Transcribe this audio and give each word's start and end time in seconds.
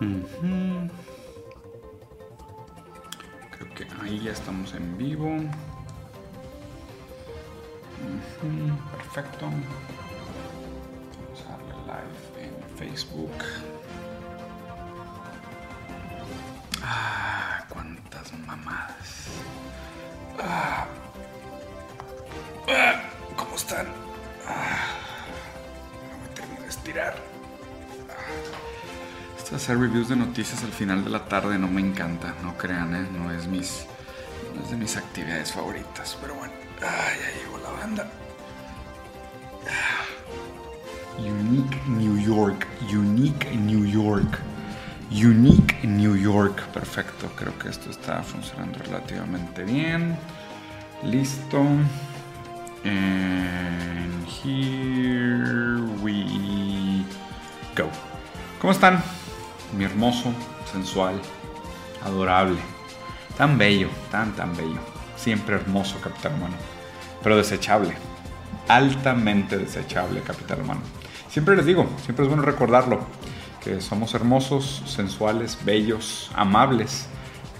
Creo 0.00 0.88
que 3.74 3.86
ahí 4.02 4.20
ya 4.20 4.32
estamos 4.32 4.72
en 4.72 4.96
vivo. 4.96 5.36
Perfecto. 8.96 9.46
Vamos 9.46 11.44
a 11.44 11.50
darle 11.50 11.74
live 11.84 12.46
en 12.46 12.78
Facebook. 12.78 13.44
Ah, 16.82 17.66
cuántas 17.68 18.32
mamadas. 18.46 19.26
Ah. 20.42 20.86
Ah, 22.68 23.02
¿Cómo 23.36 23.54
están? 23.54 23.86
Ah, 24.46 24.94
no 26.10 26.18
me 26.22 26.28
termino 26.34 26.62
de 26.62 26.68
estirar. 26.68 27.29
Hacer 29.54 29.78
reviews 29.78 30.08
de 30.08 30.16
noticias 30.16 30.62
al 30.62 30.70
final 30.70 31.02
de 31.02 31.10
la 31.10 31.24
tarde 31.24 31.58
no 31.58 31.66
me 31.66 31.80
encanta, 31.80 32.34
no 32.42 32.56
crean, 32.56 32.94
¿eh? 32.94 33.08
no 33.12 33.32
es 33.32 33.48
mis 33.48 33.84
no 34.54 34.62
es 34.62 34.70
de 34.70 34.76
mis 34.76 34.96
actividades 34.96 35.52
favoritas, 35.52 36.16
pero 36.20 36.34
bueno, 36.34 36.52
ya 36.80 37.40
llegó 37.42 37.58
la 37.58 37.70
banda. 37.70 38.10
Ah. 39.68 40.10
Unique 41.18 41.76
New 41.88 42.16
York, 42.16 42.66
Unique 42.92 43.50
New 43.56 43.84
York, 43.84 44.38
Unique 45.10 45.76
New 45.82 46.16
York, 46.16 46.62
perfecto, 46.68 47.30
creo 47.36 47.58
que 47.58 47.68
esto 47.68 47.90
está 47.90 48.22
funcionando 48.22 48.78
relativamente 48.78 49.64
bien. 49.64 50.16
Listo. 51.02 51.60
And 52.84 54.26
here 54.26 55.82
we 56.02 57.04
go. 57.76 57.90
¿Cómo 58.60 58.72
están? 58.72 59.02
Mi 59.76 59.84
hermoso, 59.84 60.32
sensual, 60.70 61.14
adorable, 62.04 62.58
tan 63.36 63.58
bello, 63.58 63.88
tan, 64.10 64.32
tan 64.32 64.56
bello. 64.56 64.80
Siempre 65.16 65.56
hermoso, 65.56 66.00
capitán 66.00 66.34
humano. 66.34 66.54
Pero 67.22 67.36
desechable. 67.36 67.94
Altamente 68.68 69.58
desechable, 69.58 70.20
capitán 70.22 70.62
humano. 70.62 70.80
Siempre 71.28 71.56
les 71.56 71.66
digo, 71.66 71.88
siempre 72.04 72.24
es 72.24 72.28
bueno 72.28 72.42
recordarlo, 72.42 73.00
que 73.62 73.80
somos 73.80 74.14
hermosos, 74.14 74.82
sensuales, 74.86 75.58
bellos, 75.64 76.30
amables, 76.34 77.06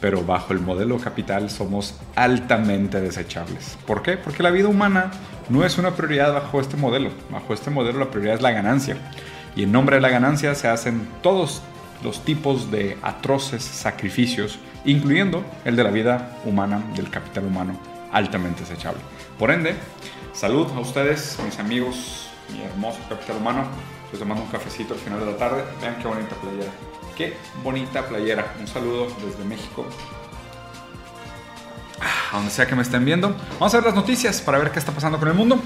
pero 0.01 0.25
bajo 0.25 0.53
el 0.53 0.61
modelo 0.61 0.99
capital 0.99 1.51
somos 1.51 1.95
altamente 2.17 3.01
desechables. 3.01 3.79
¿Por 3.87 4.03
qué? 4.03 4.17
Porque 4.17 4.43
la 4.43 4.51
vida 4.51 4.69
humana 4.69 5.11
no 5.51 5.65
es 5.65 5.79
una 5.79 5.93
prioridad 5.93 6.33
bajo 6.33 6.61
este 6.61 6.77
modelo. 6.77 7.11
Bajo 7.31 7.53
este 7.53 7.71
modelo 7.71 7.99
la 7.99 8.11
prioridad 8.11 8.37
es 8.37 8.43
la 8.43 8.53
ganancia. 8.53 8.97
Y 9.55 9.65
en 9.65 9.73
nombre 9.73 9.97
de 9.97 10.03
la 10.03 10.09
ganancia 10.09 10.55
se 10.55 10.69
hacen 10.69 11.07
todos 11.23 11.63
los 12.03 12.25
tipos 12.25 12.71
de 12.71 12.99
atroces 13.03 13.63
sacrificios, 13.63 14.59
incluyendo 14.85 15.45
el 15.65 15.77
de 15.77 15.85
la 15.85 15.91
vida 15.91 16.39
humana, 16.45 16.83
del 16.95 17.11
capital 17.11 17.45
humano, 17.45 17.79
altamente 18.13 18.61
desechable. 18.61 19.01
Por 19.39 19.51
ende, 19.51 19.75
salud 20.33 20.67
a 20.75 20.81
ustedes, 20.81 21.39
mis 21.45 21.59
amigos, 21.59 22.29
mi 22.53 22.63
hermoso 22.63 22.99
capital 23.09 23.37
humano. 23.37 23.65
Les 24.11 24.19
tomando 24.19 24.43
un 24.43 24.51
cafecito 24.51 24.95
al 24.95 25.01
final 25.01 25.21
de 25.21 25.27
la 25.27 25.37
tarde. 25.37 25.63
Vean 25.81 25.97
qué 26.01 26.09
bonita 26.09 26.35
playera. 26.35 26.73
Qué 27.17 27.37
bonita 27.63 28.09
playera. 28.09 28.55
Un 28.59 28.67
saludo 28.67 29.07
desde 29.25 29.45
México. 29.45 29.87
Ah, 32.01 32.31
A 32.33 32.37
donde 32.37 32.51
sea 32.51 32.67
que 32.67 32.75
me 32.75 32.83
estén 32.83 33.05
viendo. 33.05 33.37
Vamos 33.61 33.73
a 33.73 33.77
ver 33.77 33.87
las 33.87 33.95
noticias 33.95 34.41
para 34.41 34.59
ver 34.59 34.73
qué 34.73 34.81
está 34.81 34.91
pasando 34.91 35.19
con 35.19 35.29
el 35.29 35.35
mundo. 35.35 35.61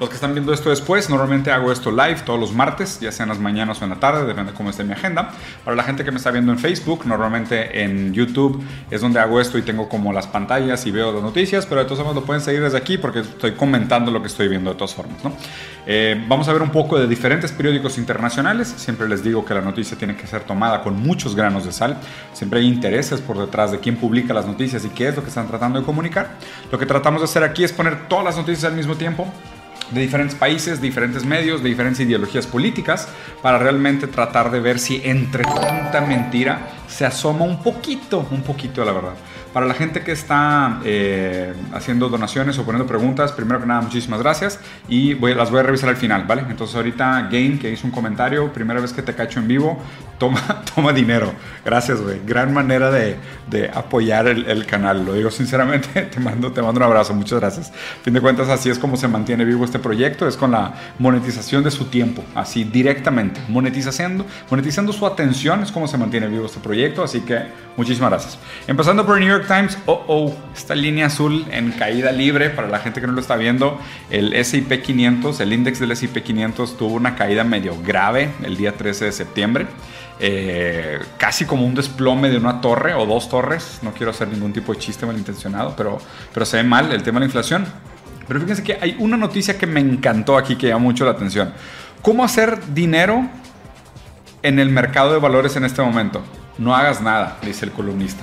Los 0.00 0.08
que 0.08 0.14
están 0.14 0.32
viendo 0.32 0.54
esto 0.54 0.70
después, 0.70 1.10
normalmente 1.10 1.50
hago 1.50 1.70
esto 1.70 1.90
live 1.90 2.22
todos 2.24 2.40
los 2.40 2.54
martes, 2.54 2.98
ya 3.00 3.12
sea 3.12 3.24
en 3.24 3.28
las 3.28 3.38
mañanas 3.38 3.82
o 3.82 3.84
en 3.84 3.90
la 3.90 3.96
tarde, 3.96 4.24
depende 4.24 4.52
de 4.52 4.56
cómo 4.56 4.70
esté 4.70 4.82
mi 4.82 4.94
agenda. 4.94 5.28
Para 5.62 5.76
la 5.76 5.82
gente 5.82 6.06
que 6.06 6.10
me 6.10 6.16
está 6.16 6.30
viendo 6.30 6.52
en 6.52 6.58
Facebook, 6.58 7.04
normalmente 7.04 7.84
en 7.84 8.14
YouTube 8.14 8.64
es 8.90 9.02
donde 9.02 9.20
hago 9.20 9.42
esto 9.42 9.58
y 9.58 9.62
tengo 9.62 9.90
como 9.90 10.10
las 10.14 10.26
pantallas 10.26 10.86
y 10.86 10.90
veo 10.90 11.12
las 11.12 11.22
noticias, 11.22 11.66
pero 11.66 11.82
de 11.82 11.84
todas 11.84 11.98
formas 11.98 12.14
lo 12.14 12.24
pueden 12.24 12.40
seguir 12.40 12.62
desde 12.62 12.78
aquí 12.78 12.96
porque 12.96 13.18
estoy 13.18 13.52
comentando 13.52 14.10
lo 14.10 14.22
que 14.22 14.28
estoy 14.28 14.48
viendo 14.48 14.70
de 14.70 14.76
todas 14.76 14.94
formas. 14.94 15.22
¿no? 15.22 15.34
Eh, 15.84 16.24
vamos 16.26 16.48
a 16.48 16.54
ver 16.54 16.62
un 16.62 16.70
poco 16.70 16.98
de 16.98 17.06
diferentes 17.06 17.52
periódicos 17.52 17.98
internacionales. 17.98 18.72
Siempre 18.78 19.06
les 19.06 19.22
digo 19.22 19.44
que 19.44 19.52
la 19.52 19.60
noticia 19.60 19.98
tiene 19.98 20.16
que 20.16 20.26
ser 20.26 20.44
tomada 20.44 20.80
con 20.80 20.98
muchos 20.98 21.36
granos 21.36 21.66
de 21.66 21.72
sal. 21.72 21.98
Siempre 22.32 22.60
hay 22.60 22.66
intereses 22.66 23.20
por 23.20 23.36
detrás 23.36 23.70
de 23.70 23.80
quién 23.80 23.96
publica 23.96 24.32
las 24.32 24.46
noticias 24.46 24.82
y 24.82 24.88
qué 24.88 25.08
es 25.08 25.16
lo 25.16 25.20
que 25.22 25.28
están 25.28 25.46
tratando 25.46 25.78
de 25.78 25.84
comunicar. 25.84 26.38
Lo 26.72 26.78
que 26.78 26.86
tratamos 26.86 27.20
de 27.20 27.26
hacer 27.26 27.44
aquí 27.44 27.64
es 27.64 27.72
poner 27.74 28.08
todas 28.08 28.24
las 28.24 28.38
noticias 28.38 28.64
al 28.64 28.74
mismo 28.74 28.94
tiempo 28.94 29.30
de 29.90 30.00
diferentes 30.00 30.34
países, 30.34 30.80
diferentes 30.80 31.24
medios, 31.24 31.62
de 31.62 31.68
diferentes 31.68 32.00
ideologías 32.00 32.46
políticas, 32.46 33.08
para 33.42 33.58
realmente 33.58 34.06
tratar 34.06 34.50
de 34.50 34.60
ver 34.60 34.78
si 34.78 35.00
entre 35.04 35.44
tanta 35.44 36.00
mentira 36.00 36.79
se 37.00 37.06
asoma 37.06 37.46
un 37.46 37.62
poquito, 37.62 38.28
un 38.30 38.42
poquito 38.42 38.84
la 38.84 38.92
verdad. 38.92 39.14
Para 39.54 39.64
la 39.64 39.72
gente 39.72 40.02
que 40.02 40.12
está 40.12 40.80
eh, 40.84 41.54
haciendo 41.72 42.10
donaciones 42.10 42.58
o 42.58 42.64
poniendo 42.64 42.86
preguntas, 42.86 43.32
primero 43.32 43.58
que 43.58 43.64
nada, 43.64 43.80
muchísimas 43.80 44.20
gracias 44.20 44.60
y 44.86 45.14
voy, 45.14 45.34
las 45.34 45.50
voy 45.50 45.60
a 45.60 45.62
revisar 45.62 45.88
al 45.88 45.96
final, 45.96 46.24
¿vale? 46.24 46.44
Entonces 46.50 46.76
ahorita 46.76 47.26
Gain, 47.32 47.58
que 47.58 47.70
hizo 47.70 47.86
un 47.86 47.90
comentario, 47.90 48.52
primera 48.52 48.80
vez 48.80 48.92
que 48.92 49.00
te 49.00 49.14
cacho 49.14 49.40
en 49.40 49.48
vivo, 49.48 49.78
toma, 50.18 50.62
toma 50.74 50.92
dinero. 50.92 51.32
Gracias, 51.64 52.00
güey. 52.00 52.20
Gran 52.24 52.52
manera 52.52 52.90
de, 52.90 53.16
de 53.48 53.70
apoyar 53.70 54.28
el, 54.28 54.44
el, 54.44 54.66
canal. 54.66 55.04
Lo 55.04 55.14
digo 55.14 55.30
sinceramente, 55.30 56.02
te 56.14 56.20
mando, 56.20 56.52
te 56.52 56.62
mando 56.62 56.78
un 56.78 56.84
abrazo, 56.84 57.14
muchas 57.14 57.40
gracias. 57.40 57.70
A 57.70 58.04
fin 58.04 58.12
de 58.12 58.20
cuentas, 58.20 58.48
así 58.50 58.68
es 58.70 58.78
como 58.78 58.96
se 58.96 59.08
mantiene 59.08 59.44
vivo 59.44 59.64
este 59.64 59.78
proyecto, 59.80 60.28
es 60.28 60.36
con 60.36 60.52
la 60.52 60.74
monetización 60.98 61.64
de 61.64 61.70
su 61.72 61.86
tiempo, 61.86 62.22
así 62.34 62.62
directamente, 62.62 63.40
monetizando, 63.48 64.26
monetizando 64.50 64.92
su 64.92 65.06
atención, 65.06 65.62
es 65.62 65.72
como 65.72 65.88
se 65.88 65.96
mantiene 65.96 66.28
vivo 66.28 66.46
este 66.46 66.60
proyecto, 66.60 66.89
así 66.98 67.20
que 67.20 67.40
muchísimas 67.76 68.10
gracias. 68.10 68.38
Empezando 68.66 69.06
por 69.06 69.18
el 69.18 69.26
New 69.26 69.36
York 69.36 69.46
Times, 69.46 69.78
oh, 69.86 70.04
oh, 70.06 70.36
esta 70.54 70.74
línea 70.74 71.06
azul 71.06 71.46
en 71.50 71.72
caída 71.72 72.12
libre, 72.12 72.50
para 72.50 72.68
la 72.68 72.78
gente 72.78 73.00
que 73.00 73.06
no 73.06 73.12
lo 73.12 73.20
está 73.20 73.36
viendo, 73.36 73.78
el 74.10 74.32
S&P 74.34 74.82
500, 74.82 75.40
el 75.40 75.52
índice 75.52 75.80
del 75.80 75.92
S&P 75.92 76.22
500 76.22 76.76
tuvo 76.76 76.94
una 76.94 77.14
caída 77.14 77.44
medio 77.44 77.76
grave 77.82 78.30
el 78.44 78.56
día 78.56 78.72
13 78.72 79.06
de 79.06 79.12
septiembre. 79.12 79.66
Eh, 80.22 80.98
casi 81.16 81.46
como 81.46 81.64
un 81.64 81.74
desplome 81.74 82.28
de 82.28 82.36
una 82.36 82.60
torre 82.60 82.92
o 82.92 83.06
dos 83.06 83.30
torres. 83.30 83.78
No 83.82 83.92
quiero 83.92 84.10
hacer 84.10 84.28
ningún 84.28 84.52
tipo 84.52 84.74
de 84.74 84.78
chiste 84.78 85.06
malintencionado, 85.06 85.74
pero, 85.74 85.98
pero 86.34 86.44
se 86.44 86.58
ve 86.58 86.62
mal 86.62 86.92
el 86.92 87.02
tema 87.02 87.16
de 87.16 87.20
la 87.20 87.26
inflación. 87.26 87.66
Pero 88.28 88.38
fíjense 88.40 88.62
que 88.62 88.78
hay 88.80 88.96
una 88.98 89.16
noticia 89.16 89.56
que 89.56 89.66
me 89.66 89.80
encantó 89.80 90.36
aquí 90.36 90.56
que 90.56 90.68
llama 90.68 90.80
mucho 90.80 91.06
la 91.06 91.12
atención. 91.12 91.52
¿Cómo 92.02 92.22
hacer 92.22 92.74
dinero 92.74 93.28
en 94.42 94.58
el 94.58 94.68
mercado 94.68 95.12
de 95.12 95.18
valores 95.18 95.56
en 95.56 95.64
este 95.64 95.82
momento? 95.82 96.22
No 96.60 96.76
hagas 96.76 97.00
nada, 97.00 97.38
dice 97.40 97.64
el 97.64 97.72
columnista. 97.72 98.22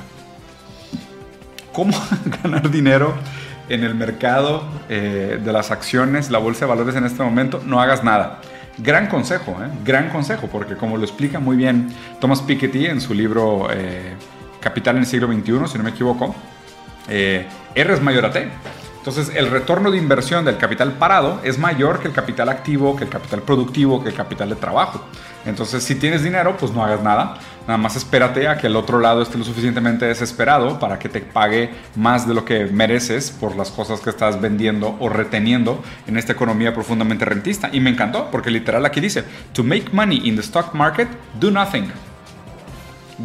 ¿Cómo 1.73 1.91
ganar 2.43 2.69
dinero 2.69 3.15
en 3.67 3.83
el 3.83 3.95
mercado 3.95 4.63
eh, 4.89 5.41
de 5.43 5.51
las 5.51 5.71
acciones, 5.71 6.29
la 6.29 6.37
bolsa 6.37 6.65
de 6.65 6.69
valores 6.69 6.95
en 6.95 7.05
este 7.05 7.23
momento? 7.23 7.63
No 7.65 7.81
hagas 7.81 8.03
nada. 8.03 8.41
Gran 8.77 9.07
consejo, 9.07 9.57
¿eh? 9.63 9.69
gran 9.83 10.09
consejo, 10.09 10.47
porque 10.51 10.75
como 10.75 10.97
lo 10.97 11.03
explica 11.03 11.39
muy 11.39 11.57
bien 11.57 11.89
Thomas 12.21 12.43
Piketty 12.43 12.85
en 12.85 13.01
su 13.01 13.15
libro 13.15 13.69
eh, 13.71 14.13
Capital 14.61 14.97
en 14.97 15.01
el 15.01 15.07
siglo 15.07 15.25
XXI, 15.27 15.67
si 15.67 15.77
no 15.79 15.83
me 15.83 15.89
equivoco, 15.89 16.35
R 17.07 17.47
es 17.73 18.01
mayor 18.03 18.25
a 18.27 18.31
T. 18.31 18.47
Entonces, 19.07 19.33
el 19.35 19.49
retorno 19.49 19.89
de 19.89 19.97
inversión 19.97 20.43
del 20.43 20.57
capital 20.57 20.91
parado 20.91 21.39
es 21.41 21.57
mayor 21.57 22.01
que 22.01 22.09
el 22.09 22.13
capital 22.13 22.49
activo, 22.49 22.95
que 22.97 23.05
el 23.05 23.09
capital 23.09 23.41
productivo, 23.41 24.03
que 24.03 24.09
el 24.09 24.15
capital 24.15 24.49
de 24.49 24.55
trabajo. 24.57 25.01
Entonces, 25.45 25.81
si 25.81 25.95
tienes 25.95 26.23
dinero, 26.23 26.57
pues 26.57 26.73
no 26.73 26.83
hagas 26.83 27.01
nada. 27.01 27.37
Nada 27.67 27.77
más 27.77 27.97
espérate 27.97 28.47
a 28.47 28.57
que 28.57 28.67
el 28.67 28.77
otro 28.77 28.99
lado 28.99 29.21
esté 29.21 29.37
lo 29.37 29.43
suficientemente 29.43 30.05
desesperado 30.05 30.79
para 30.79 30.97
que 30.97 31.09
te 31.09 31.19
pague 31.19 31.69
más 31.95 32.25
de 32.25 32.33
lo 32.33 32.45
que 32.45 32.65
mereces 32.65 33.29
por 33.29 33.57
las 33.57 33.71
cosas 33.71 33.99
que 33.99 34.09
estás 34.09 34.39
vendiendo 34.39 34.95
o 34.99 35.09
reteniendo 35.09 35.83
en 36.07 36.17
esta 36.17 36.31
economía 36.31 36.73
profundamente 36.73 37.25
rentista. 37.25 37.69
Y 37.73 37.81
me 37.81 37.89
encantó 37.89 38.31
porque 38.31 38.51
literal 38.51 38.85
aquí 38.85 39.01
dice, 39.01 39.25
to 39.51 39.65
make 39.65 39.91
money 39.91 40.21
in 40.23 40.35
the 40.35 40.41
stock 40.41 40.73
market, 40.73 41.09
do 41.39 41.51
nothing 41.51 41.91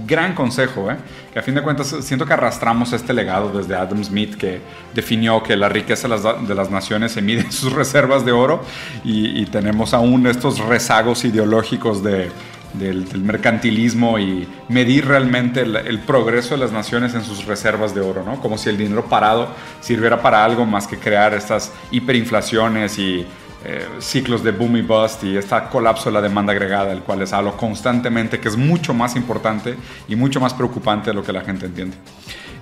gran 0.07 0.35
consejo, 0.35 0.91
¿eh? 0.91 0.97
que 1.33 1.39
a 1.39 1.43
fin 1.43 1.55
de 1.55 1.63
cuentas 1.63 1.95
siento 2.01 2.25
que 2.25 2.33
arrastramos 2.33 2.93
este 2.93 3.13
legado 3.13 3.51
desde 3.51 3.75
Adam 3.75 4.03
Smith, 4.03 4.37
que 4.37 4.61
definió 4.95 5.43
que 5.43 5.57
la 5.57 5.69
riqueza 5.69 6.09
de 6.09 6.55
las, 6.55 6.71
naciones 6.71 7.13
se 7.13 7.21
mide 7.21 7.43
en 7.43 7.53
sus 7.53 7.73
reservas 7.75 8.25
de 8.25 8.33
oro 8.33 8.63
y, 9.05 9.41
y 9.41 9.47
tenemos 9.47 9.93
aún 9.93 10.27
estos 10.27 10.59
rezagos 10.61 11.25
ideológicos 11.25 12.03
de, 12.03 12.31
del, 12.75 13.07
mercantilismo 13.23 14.19
y 14.19 14.49
medir 14.69 15.07
realmente 15.07 15.61
el, 15.61 15.77
el, 15.77 15.99
progreso 16.01 16.55
de 16.55 16.61
las 16.61 16.73
naciones 16.73 17.15
en 17.15 17.23
sus 17.23 17.45
reservas 17.45 17.95
de 17.95 18.01
oro, 18.01 18.23
¿no? 18.25 18.41
Como 18.41 18.59
si 18.59 18.69
el 18.69 18.77
dinero 18.77 19.07
parado 19.07 19.49
sirviera 19.81 20.21
para 20.23 20.45
algo 20.45 20.65
más 20.65 20.87
que 20.87 20.99
crear 20.99 21.35
estas 21.35 21.73
hiperinflaciones 21.91 22.99
y 22.99 23.27
eh, 23.65 23.87
ciclos 24.01 24.43
de 24.43 24.51
boom 24.51 24.77
y 24.77 24.83
bust 24.83 25.25
y 25.25 25.37
este 25.37 25.57
colapso 25.71 26.07
de 26.07 26.15
la 26.15 26.21
demanda 26.21 26.53
agregada, 26.53 26.93
el 26.93 27.01
cual 27.01 27.21
les 27.21 27.33
hablo 27.33 27.57
constantemente, 27.57 28.41
que 28.41 28.49
es 28.49 28.57
mucho 28.57 28.95
más 28.95 29.17
importante 29.17 29.77
y 30.09 30.17
mucho 30.17 30.41
más 30.41 30.55
preocupante 30.55 31.11
de 31.11 31.15
lo 31.15 31.23
que 31.23 31.33
la 31.33 31.43
gente 31.43 31.67
entiende. 31.67 31.97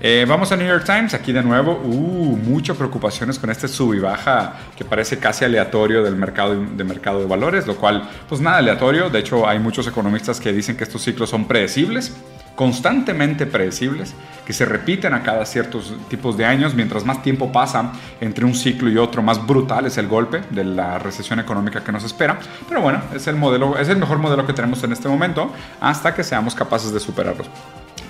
Eh, 0.03 0.25
vamos 0.27 0.51
a 0.51 0.57
New 0.57 0.67
York 0.67 0.85
Times, 0.87 1.13
aquí 1.13 1.31
de 1.31 1.43
nuevo, 1.43 1.73
uh, 1.73 2.37
muchas 2.37 2.75
preocupaciones 2.75 3.39
con 3.39 3.51
este 3.51 3.69
sub 3.69 3.93
y 3.93 3.99
baja 3.99 4.55
que 4.75 4.83
parece 4.83 5.19
casi 5.19 5.45
aleatorio 5.45 6.03
del 6.03 6.17
mercado 6.17 6.55
de, 6.55 6.85
mercado 6.85 7.21
de 7.21 7.27
valores, 7.27 7.67
lo 7.67 7.77
cual, 7.77 8.09
pues 8.27 8.41
nada 8.41 8.57
aleatorio, 8.59 9.11
de 9.11 9.19
hecho 9.19 9.47
hay 9.47 9.59
muchos 9.59 9.87
economistas 9.87 10.41
que 10.41 10.55
dicen 10.55 10.75
que 10.75 10.85
estos 10.85 11.03
ciclos 11.03 11.29
son 11.29 11.47
predecibles, 11.47 12.17
constantemente 12.61 13.47
predecibles, 13.47 14.15
que 14.45 14.53
se 14.53 14.67
repiten 14.67 15.15
a 15.15 15.23
cada 15.23 15.47
ciertos 15.47 15.95
tipos 16.11 16.37
de 16.37 16.45
años, 16.45 16.75
mientras 16.75 17.07
más 17.07 17.23
tiempo 17.23 17.51
pasa 17.51 17.93
entre 18.21 18.45
un 18.45 18.55
ciclo 18.55 18.91
y 18.91 18.99
otro, 18.99 19.23
más 19.23 19.47
brutal 19.47 19.87
es 19.87 19.97
el 19.97 20.07
golpe 20.07 20.43
de 20.51 20.65
la 20.65 20.99
recesión 20.99 21.41
económica 21.41 21.83
que 21.83 21.91
nos 21.91 22.05
espera. 22.05 22.39
Pero 22.69 22.83
bueno, 22.83 23.01
es 23.15 23.27
el, 23.29 23.37
modelo, 23.37 23.79
es 23.79 23.89
el 23.89 23.97
mejor 23.97 24.19
modelo 24.19 24.47
que 24.47 24.53
tenemos 24.53 24.85
en 24.85 24.93
este 24.93 25.09
momento 25.09 25.51
hasta 25.81 26.15
que 26.15 26.23
seamos 26.23 26.55
capaces 26.55 26.93
de 26.93 27.01
superarlos. 27.01 27.47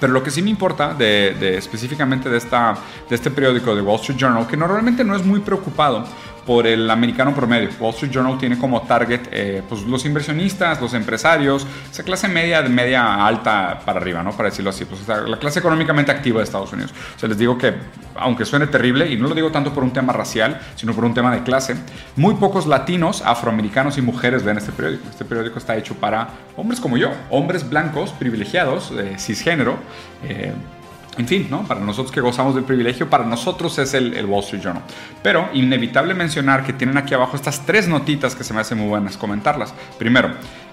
Pero 0.00 0.12
lo 0.12 0.24
que 0.24 0.32
sí 0.32 0.42
me 0.42 0.50
importa 0.50 0.94
de, 0.94 1.56
específicamente 1.56 2.28
de, 2.28 2.38
esta, 2.38 2.74
de 3.08 3.14
este 3.14 3.30
periódico 3.30 3.76
de 3.76 3.82
Wall 3.82 4.00
Street 4.00 4.18
Journal, 4.18 4.48
que 4.48 4.56
normalmente 4.56 5.04
no 5.04 5.14
es 5.14 5.24
muy 5.24 5.38
preocupado 5.38 6.04
por 6.46 6.66
el 6.66 6.90
americano 6.90 7.34
promedio. 7.34 7.68
Wall 7.78 7.90
Street 7.94 8.12
Journal 8.12 8.38
tiene 8.38 8.58
como 8.58 8.82
target 8.82 9.28
eh, 9.30 9.62
pues 9.68 9.82
los 9.82 10.04
inversionistas, 10.04 10.80
los 10.80 10.94
empresarios, 10.94 11.66
esa 11.90 12.02
clase 12.02 12.28
media, 12.28 12.62
media 12.62 13.26
alta 13.26 13.80
para 13.84 14.00
arriba, 14.00 14.22
¿no? 14.22 14.32
Para 14.32 14.50
decirlo 14.50 14.70
así, 14.70 14.84
pues 14.84 15.06
la 15.06 15.38
clase 15.38 15.58
económicamente 15.58 16.10
activa 16.10 16.38
de 16.38 16.44
Estados 16.44 16.72
Unidos. 16.72 16.92
O 17.16 17.18
sea, 17.18 17.28
les 17.28 17.38
digo 17.38 17.58
que, 17.58 17.74
aunque 18.16 18.44
suene 18.44 18.66
terrible, 18.66 19.10
y 19.10 19.16
no 19.16 19.28
lo 19.28 19.34
digo 19.34 19.50
tanto 19.50 19.72
por 19.72 19.84
un 19.84 19.92
tema 19.92 20.12
racial, 20.12 20.60
sino 20.76 20.94
por 20.94 21.04
un 21.04 21.14
tema 21.14 21.32
de 21.34 21.42
clase, 21.42 21.76
muy 22.16 22.34
pocos 22.34 22.66
latinos, 22.66 23.22
afroamericanos 23.24 23.98
y 23.98 24.02
mujeres 24.02 24.42
ven 24.42 24.58
este 24.58 24.72
periódico. 24.72 25.08
Este 25.08 25.24
periódico 25.24 25.58
está 25.58 25.76
hecho 25.76 25.94
para 25.94 26.28
hombres 26.56 26.80
como 26.80 26.96
yo, 26.96 27.10
hombres 27.30 27.68
blancos, 27.68 28.10
privilegiados, 28.12 28.92
cisgénero. 29.18 29.76
Eh, 30.24 30.52
en 31.18 31.26
fin, 31.26 31.48
¿no? 31.50 31.64
Para 31.64 31.80
nosotros 31.80 32.12
que 32.12 32.20
gozamos 32.20 32.54
del 32.54 32.64
privilegio, 32.64 33.10
para 33.10 33.24
nosotros 33.24 33.78
es 33.78 33.94
el, 33.94 34.14
el, 34.14 34.26
Wall 34.26 34.44
Street 34.44 34.62
Journal. 34.62 34.82
Pero 35.22 35.48
inevitable 35.52 36.14
mencionar 36.14 36.64
que 36.64 36.72
tienen 36.72 36.96
aquí 36.96 37.14
abajo 37.14 37.36
estas 37.36 37.66
tres 37.66 37.88
notitas 37.88 38.34
que 38.34 38.44
se 38.44 38.54
me 38.54 38.60
hacen 38.60 38.78
muy 38.78 38.88
buenas 38.88 39.16
comentarlas. 39.16 39.74
Primero, 39.98 40.30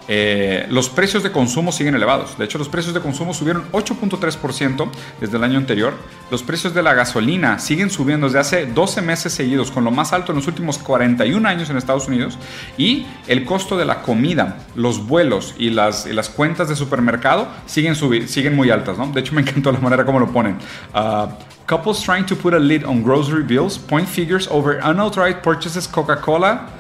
eh, 0.08 0.66
los 0.70 0.90
precios 0.90 1.24
de 1.24 1.32
consumo 1.32 1.72
siguen 1.72 1.96
elevados. 1.96 2.38
De 2.38 2.46
hecho, 2.46 2.58
los 2.58 2.70
precios 2.70 2.94
de 2.94 3.02
consumo 3.02 3.34
subieron 3.34 3.70
8.3% 3.72 4.90
desde 5.20 5.38
el 5.38 5.44
año 5.44 5.58
anterior. 5.58 5.94
Los 6.32 6.44
precios 6.44 6.74
de 6.74 6.82
la 6.84 6.94
gasolina 6.94 7.60
siguen 7.60 7.90
subiendo 7.90 8.28
desde 8.28 8.40
hace 8.40 8.66
12 8.66 9.02
meses 9.02 9.34
seguidos, 9.34 9.72
con 9.72 9.84
lo 9.84 9.92
más 9.92 10.14
alto 10.14 10.32
en 10.32 10.38
los 10.38 10.48
últimos 10.48 10.78
41 10.78 11.48
años 11.48 11.70
en 11.70 11.78
Estados 11.78 12.08
Unidos. 12.08 12.38
Y 12.78 13.06
el 13.28 13.46
costo 13.46 13.78
de 13.78 13.86
la 13.86 14.02
comida, 14.02 14.60
los 14.76 15.06
vuelos 15.06 15.56
y 15.58 15.70
las, 15.70 16.06
las 16.06 16.30
cuentas 16.30 16.70
de 16.70 16.76
supermercado 16.76 17.48
siguen, 17.66 17.96
siguen 18.28 18.56
muy 18.56 18.70
altas. 18.70 18.98
¿no? 18.98 19.08
De 19.08 19.20
hecho, 19.20 19.34
me 19.34 19.42
encantó 19.48 19.72
la 19.72 19.80
manera 19.80 20.06
como 20.06 20.20
lo 20.20 20.32
ponen. 20.32 20.58
Uh, 20.94 21.28
couples 21.68 22.02
trying 22.02 22.26
to 22.26 22.36
put 22.36 22.54
a 22.54 22.60
lid 22.60 22.84
on 22.86 23.04
grocery 23.04 23.44
bills 23.44 23.78
point 23.78 24.08
figures 24.08 24.48
over 24.48 24.80
unauthorized 24.82 25.44
purchases 25.44 25.86
Coca-Cola 25.86 26.77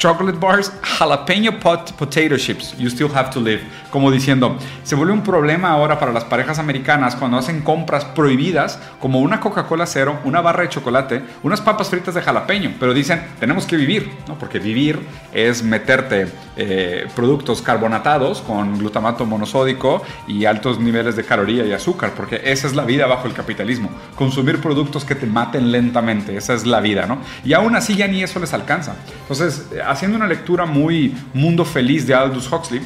chocolate 0.00 0.38
bars, 0.38 0.72
jalapeno 0.82 1.60
pot 1.60 1.92
potato 1.92 2.38
chips, 2.38 2.74
you 2.78 2.88
still 2.88 3.10
have 3.14 3.30
to 3.30 3.38
live. 3.38 3.60
Como 3.90 4.10
diciendo, 4.10 4.56
se 4.82 4.94
vuelve 4.94 5.12
un 5.12 5.22
problema 5.22 5.70
ahora 5.70 5.98
para 5.98 6.10
las 6.10 6.24
parejas 6.24 6.58
americanas 6.58 7.14
cuando 7.16 7.36
hacen 7.36 7.60
compras 7.60 8.06
prohibidas, 8.06 8.78
como 8.98 9.20
una 9.20 9.40
Coca-Cola 9.40 9.84
cero, 9.84 10.18
una 10.24 10.40
barra 10.40 10.62
de 10.62 10.70
chocolate, 10.70 11.22
unas 11.42 11.60
papas 11.60 11.90
fritas 11.90 12.14
de 12.14 12.22
jalapeño, 12.22 12.76
pero 12.80 12.94
dicen, 12.94 13.22
tenemos 13.38 13.66
que 13.66 13.76
vivir, 13.76 14.10
¿no? 14.26 14.38
porque 14.38 14.58
vivir 14.58 15.00
es 15.34 15.62
meterte 15.62 16.28
eh, 16.56 17.06
productos 17.14 17.60
carbonatados 17.60 18.40
con 18.40 18.78
glutamato 18.78 19.26
monosódico 19.26 20.02
y 20.26 20.46
altos 20.46 20.80
niveles 20.80 21.14
de 21.14 21.24
caloría 21.24 21.66
y 21.66 21.72
azúcar, 21.72 22.12
porque 22.16 22.40
esa 22.44 22.66
es 22.66 22.74
la 22.74 22.84
vida 22.84 23.06
bajo 23.06 23.26
el 23.26 23.34
capitalismo, 23.34 23.90
consumir 24.14 24.62
productos 24.62 25.04
que 25.04 25.14
te 25.14 25.26
maten 25.26 25.70
lentamente, 25.70 26.36
esa 26.36 26.54
es 26.54 26.64
la 26.64 26.80
vida, 26.80 27.04
¿no? 27.06 27.18
Y 27.44 27.52
aún 27.52 27.76
así 27.76 27.96
ya 27.96 28.06
ni 28.06 28.22
eso 28.22 28.40
les 28.40 28.54
alcanza. 28.54 28.94
Entonces, 29.22 29.66
haciendo 29.90 30.16
una 30.16 30.26
lectura 30.26 30.66
muy 30.66 31.14
mundo 31.34 31.64
feliz 31.64 32.06
de 32.06 32.14
Aldous 32.14 32.50
Huxley, 32.50 32.80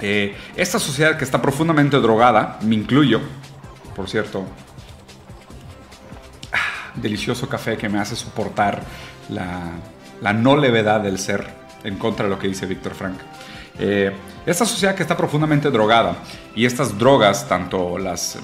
eh, 0.00 0.36
esta 0.56 0.78
sociedad 0.78 1.18
que 1.18 1.24
está 1.24 1.42
profundamente 1.42 1.96
drogada, 1.98 2.58
me 2.62 2.76
incluyo, 2.76 3.20
por 3.96 4.08
cierto, 4.08 4.44
ah, 6.52 6.92
delicioso 6.94 7.48
café 7.48 7.76
que 7.76 7.88
me 7.88 7.98
hace 7.98 8.14
soportar 8.14 8.82
la, 9.28 10.32
no 10.32 10.56
levedad 10.56 11.00
del 11.00 11.18
ser 11.18 11.44
en 11.82 11.96
contra 11.96 12.26
de 12.26 12.30
lo 12.30 12.38
que 12.38 12.46
dice 12.46 12.66
Víctor 12.66 12.94
Frank. 12.94 13.18
Eh, 13.80 14.12
esta 14.46 14.64
sociedad 14.64 14.94
que 14.94 15.02
está 15.02 15.16
profundamente 15.16 15.70
drogada 15.70 16.16
y 16.54 16.66
estas 16.66 16.98
drogas, 16.98 17.48
tanto 17.48 17.98
las, 17.98 18.38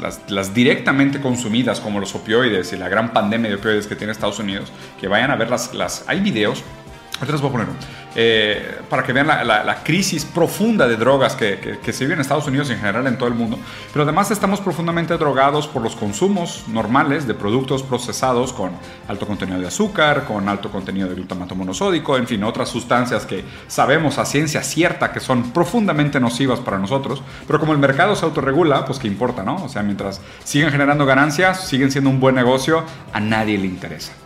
directamente 0.53 1.21
consumidas 1.21 1.81
como 1.81 2.01
los 2.01 2.15
opioides 2.15 2.73
y 2.73 2.77
la 2.77 2.89
gran 2.89 3.13
pandemia 3.13 3.51
de 3.51 3.57
opioides 3.57 3.87
que 3.87 3.97
tiene 3.97 4.13
Estados 4.13 4.41
Unidos, 4.41 4.73
que 5.01 5.07
vayan 5.07 5.31
a 5.31 5.37
ver 5.37 5.51
las 5.51 6.05
hay 6.09 6.21
videos 6.21 6.65
Ahorita 7.21 7.33
les 7.33 7.41
voy 7.41 7.51
a 7.51 7.53
poner 7.53 7.69
eh, 8.17 8.81
para 8.89 9.05
que 9.05 9.13
vean 9.13 9.27
la, 9.27 9.83
crisis 9.85 10.25
profunda 10.25 10.89
de 10.89 10.97
drogas 10.97 11.37
que, 11.37 11.79
se 11.85 12.05
vive 12.05 12.15
en 12.15 12.21
Estados 12.21 12.47
Unidos 12.47 12.69
y 12.71 12.73
en 12.73 12.79
general 12.79 13.07
en 13.07 13.19
todo 13.19 13.29
el 13.29 13.35
mundo. 13.35 13.59
Pero 13.93 14.03
además 14.03 14.31
estamos 14.33 14.61
profundamente 14.61 15.17
drogados 15.17 15.69
por 15.69 15.83
los 15.83 15.95
consumos 15.95 16.65
normales 16.69 17.27
de 17.27 17.35
productos 17.35 17.83
procesados 17.83 18.53
con 18.53 18.73
alto 19.09 19.27
contenido 19.27 19.61
de 19.61 19.69
azúcar, 19.69 20.25
con 20.25 20.49
alto 20.49 20.71
contenido 20.71 21.09
de 21.09 21.15
glutamato 21.15 21.55
monosódico, 21.55 22.17
en 22.17 22.27
fin, 22.27 22.43
otras 22.43 22.69
sustancias 22.69 23.27
que 23.27 23.45
sabemos 23.69 24.19
a 24.19 24.25
ciencia 24.25 24.63
cierta 24.63 25.13
que 25.13 25.21
son 25.21 25.53
profundamente 25.53 26.19
nocivas 26.19 26.61
para 26.61 26.79
nosotros. 26.79 27.23
Pero 27.47 27.61
como 27.61 27.73
el 27.73 27.79
mercado 27.79 28.17
se 28.17 28.25
autorregula, 28.25 28.85
pues 28.85 28.99
qué 28.99 29.07
importa, 29.07 29.45
¿no? 29.45 29.57
O 29.65 29.69
sea, 29.69 29.83
mientras 29.83 30.21
siguen 30.43 30.71
generando 30.71 31.07
ganancias, 31.07 31.69
siguen 31.69 31.93
siendo 31.93 32.11
un 32.11 32.19
buen 32.19 32.35
negocio, 32.35 32.83
a 33.13 33.21
nadie 33.21 33.57
le 33.57 33.67
interesa. 33.67 34.24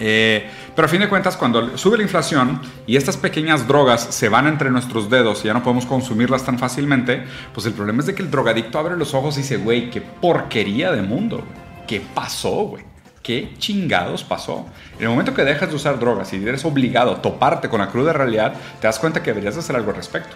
Eh, 0.00 0.48
pero 0.74 0.86
a 0.86 0.88
fin 0.88 1.00
de 1.00 1.08
cuentas, 1.08 1.36
cuando 1.36 1.76
sube 1.76 1.96
la 1.96 2.02
inflación 2.02 2.60
y 2.86 2.96
estas 2.96 3.16
pequeñas 3.16 3.68
drogas 3.68 4.02
se 4.10 4.28
van 4.28 4.46
entre 4.46 4.70
nuestros 4.70 5.10
dedos 5.10 5.44
y 5.44 5.48
ya 5.48 5.54
no 5.54 5.62
podemos 5.62 5.86
consumirlas 5.86 6.44
tan 6.44 6.58
fácilmente, 6.58 7.24
pues 7.52 7.66
el 7.66 7.72
problema 7.72 8.00
es 8.00 8.06
de 8.06 8.14
que 8.14 8.22
el 8.22 8.30
drogadicto 8.30 8.78
abre 8.78 8.96
los 8.96 9.14
ojos 9.14 9.36
y 9.36 9.42
dice, 9.42 9.58
güey, 9.58 9.90
qué 9.90 10.00
porquería 10.00 10.92
de 10.92 11.02
mundo. 11.02 11.44
¿Qué 11.86 12.00
pasó, 12.00 12.50
güey? 12.64 12.84
¿Qué 13.22 13.54
chingados 13.58 14.24
pasó? 14.24 14.66
En 14.96 15.04
el 15.04 15.10
momento 15.10 15.34
que 15.34 15.44
dejas 15.44 15.68
de 15.68 15.76
usar 15.76 15.98
drogas 15.98 16.32
y 16.32 16.36
eres 16.36 16.64
obligado 16.64 17.12
a 17.12 17.22
toparte 17.22 17.68
con 17.68 17.80
la 17.80 17.88
cruda 17.88 18.12
realidad, 18.12 18.54
te 18.80 18.86
das 18.88 18.98
cuenta 18.98 19.22
que 19.22 19.30
deberías 19.30 19.56
hacer 19.56 19.76
algo 19.76 19.90
al 19.90 19.96
respecto. 19.96 20.34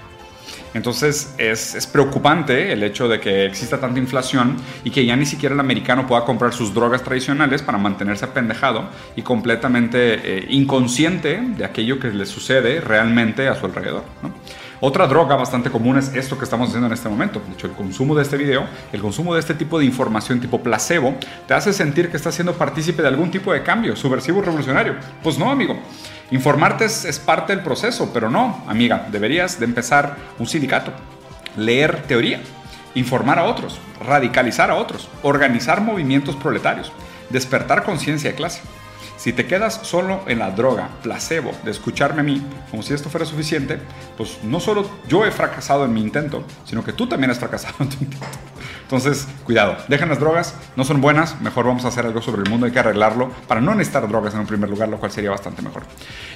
Entonces 0.76 1.34
es, 1.38 1.86
preocupante 1.86 2.70
el 2.70 2.82
hecho 2.82 3.08
de 3.08 3.18
que 3.18 3.46
exista 3.46 3.80
tanta 3.80 3.98
inflación 3.98 4.56
y 4.84 4.90
que 4.90 5.06
ya 5.06 5.16
ni 5.16 5.24
siquiera 5.24 5.54
el 5.54 5.60
americano 5.60 6.06
pueda 6.06 6.26
comprar 6.26 6.52
sus 6.52 6.74
drogas 6.74 7.02
tradicionales 7.02 7.62
para 7.62 7.78
mantenerse 7.78 8.26
apendejado 8.26 8.90
y 9.16 9.22
completamente 9.22 9.98
eh, 10.22 10.46
inconsciente 10.50 11.40
de 11.40 11.64
aquello 11.64 11.98
que 11.98 12.08
le 12.08 12.26
sucede 12.26 12.82
realmente 12.82 13.48
a 13.48 13.54
su 13.54 13.64
alrededor. 13.64 14.04
Otra 14.80 15.06
droga 15.06 15.36
bastante 15.36 15.70
común 15.70 15.96
es 15.96 16.14
esto 16.14 16.36
que 16.36 16.44
estamos 16.44 16.68
haciendo 16.68 16.86
en 16.86 16.92
este 16.92 17.08
momento. 17.08 17.40
De 17.46 17.54
hecho, 17.54 17.66
el 17.66 17.72
consumo 17.72 18.14
de 18.14 18.22
este 18.22 18.36
video, 18.36 18.66
el 18.92 19.00
consumo 19.00 19.32
de 19.32 19.40
este 19.40 19.54
tipo 19.54 19.78
de 19.78 19.86
información 19.86 20.38
tipo 20.38 20.62
placebo, 20.62 21.14
te 21.46 21.54
hace 21.54 21.72
sentir 21.72 22.10
que 22.10 22.18
estás 22.18 22.34
siendo 22.34 22.52
partícipe 22.52 23.00
de 23.00 23.08
algún 23.08 23.30
tipo 23.30 23.52
de 23.54 23.62
cambio 23.62 23.96
subversivo 23.96 24.42
revolucionario. 24.42 24.96
Pues 25.22 25.38
no, 25.38 25.50
amigo. 25.50 25.78
Informarte 26.30 26.84
es, 26.84 27.18
parte 27.24 27.54
del 27.54 27.64
proceso, 27.64 28.10
pero 28.12 28.28
no, 28.28 28.64
amiga, 28.66 29.06
deberías 29.10 29.58
de 29.58 29.64
empezar 29.64 30.16
un 30.38 30.46
sindicato, 30.46 30.92
leer 31.56 32.02
teoría, 32.02 32.42
informar 32.94 33.38
a 33.38 33.44
otros, 33.44 33.78
radicalizar 34.04 34.70
a 34.70 34.74
otros, 34.74 35.08
organizar 35.22 35.80
movimientos 35.80 36.36
proletarios, 36.36 36.92
despertar 37.30 37.84
conciencia 37.84 38.30
de 38.30 38.36
clase. 38.36 38.60
Si 39.26 39.32
te 39.32 39.44
quedas 39.44 39.80
solo 39.82 40.22
en 40.28 40.38
la 40.38 40.52
droga, 40.52 40.88
placebo, 41.02 41.50
de 41.64 41.72
escucharme 41.72 42.20
a 42.20 42.22
mí, 42.22 42.40
como 42.70 42.84
si 42.84 42.94
esto 42.94 43.10
fuera 43.10 43.26
suficiente, 43.26 43.80
pues 44.16 44.38
no 44.44 44.60
solo 44.60 44.88
yo 45.08 45.26
he 45.26 45.32
fracasado 45.32 45.84
en 45.84 45.92
mi 45.92 46.00
intento, 46.00 46.44
sino 46.64 46.84
que 46.84 46.92
tú 46.92 47.08
también 47.08 47.32
has 47.32 47.40
fracasado 47.40 47.74
en 47.80 47.88
tu 47.88 48.04
intento. 48.04 48.24
Entonces, 48.82 49.26
cuidado, 49.42 49.78
dejen 49.88 50.10
las 50.10 50.20
drogas, 50.20 50.54
no 50.76 50.84
son 50.84 51.00
buenas, 51.00 51.40
mejor 51.40 51.66
vamos 51.66 51.84
a 51.84 51.88
hacer 51.88 52.06
algo 52.06 52.22
sobre 52.22 52.42
el 52.42 52.48
mundo, 52.48 52.66
hay 52.66 52.72
que 52.72 52.78
arreglarlo 52.78 53.32
para 53.48 53.60
no 53.60 53.74
necesitar 53.74 54.08
drogas 54.08 54.32
en 54.34 54.38
un 54.38 54.46
primer 54.46 54.70
lugar, 54.70 54.88
lo 54.88 54.98
cual 54.98 55.10
sería 55.10 55.30
bastante 55.30 55.60
mejor. 55.60 55.82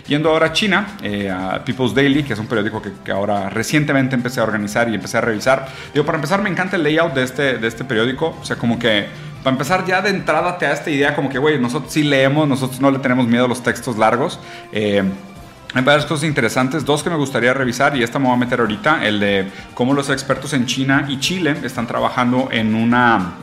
Yendo 0.09 0.30
ahora 0.30 0.47
a 0.47 0.52
China, 0.52 0.97
eh, 1.00 1.30
a 1.30 1.64
People's 1.64 1.94
Daily, 1.94 2.25
que 2.25 2.32
es 2.32 2.40
un 2.40 2.49
periódico 2.49 2.82
que, 2.82 3.12
ahora 3.12 3.50
recientemente 3.50 4.16
empecé 4.16 4.40
a 4.40 4.42
organizar 4.42 4.88
y 4.88 4.97
empecé 4.97 5.16
a 5.16 5.20
revisar. 5.20 5.68
Digo, 5.94 6.04
para 6.04 6.18
empezar, 6.18 6.42
me 6.42 6.50
encanta 6.50 6.75
el 6.75 6.82
layout 6.82 7.14
de 7.14 7.23
este, 7.23 7.59
de 7.59 7.68
este 7.68 7.85
periódico, 7.85 8.37
o 8.42 8.44
sea, 8.44 8.56
como 8.56 8.80
que 8.80 9.29
para 9.42 9.54
empezar 9.54 9.87
ya 9.87 10.02
de 10.02 10.11
entrada 10.11 10.59
te 10.59 10.66
da 10.66 10.73
esta 10.73 10.90
idea 10.90 11.14
como 11.14 11.28
que, 11.28 11.38
güey, 11.38 11.59
nosotros 11.59 11.92
sí 11.92 12.02
leemos, 12.02 12.47
nosotros 12.47 12.80
no 12.80 12.90
le 12.90 12.99
tenemos 12.99 13.26
miedo 13.26 13.47
a 13.47 13.49
los 13.49 13.62
textos 13.62 13.97
largos. 13.97 14.38
Eh, 14.73 15.02
hay 15.73 15.85
varias 15.85 16.04
cosas 16.04 16.25
interesantes, 16.25 16.85
dos 16.85 17.02
que 17.02 17.11
me 17.11 17.16
gustaría 17.16 17.54
revisar 17.54 17.97
y 17.97 18.02
esta 18.02 18.18
me 18.18 18.26
voy 18.26 18.35
a 18.35 18.38
meter 18.38 18.61
ahorita, 18.61 19.06
el 19.06 19.20
de 19.20 19.50
cómo 19.75 19.94
los 19.94 20.11
expertos 20.11 20.52
en 20.52 20.66
China 20.66 21.06
y 21.09 21.20
Chile 21.20 21.56
están 21.62 21.87
trabajando 21.87 22.49
en 22.50 22.75
una 22.75 23.35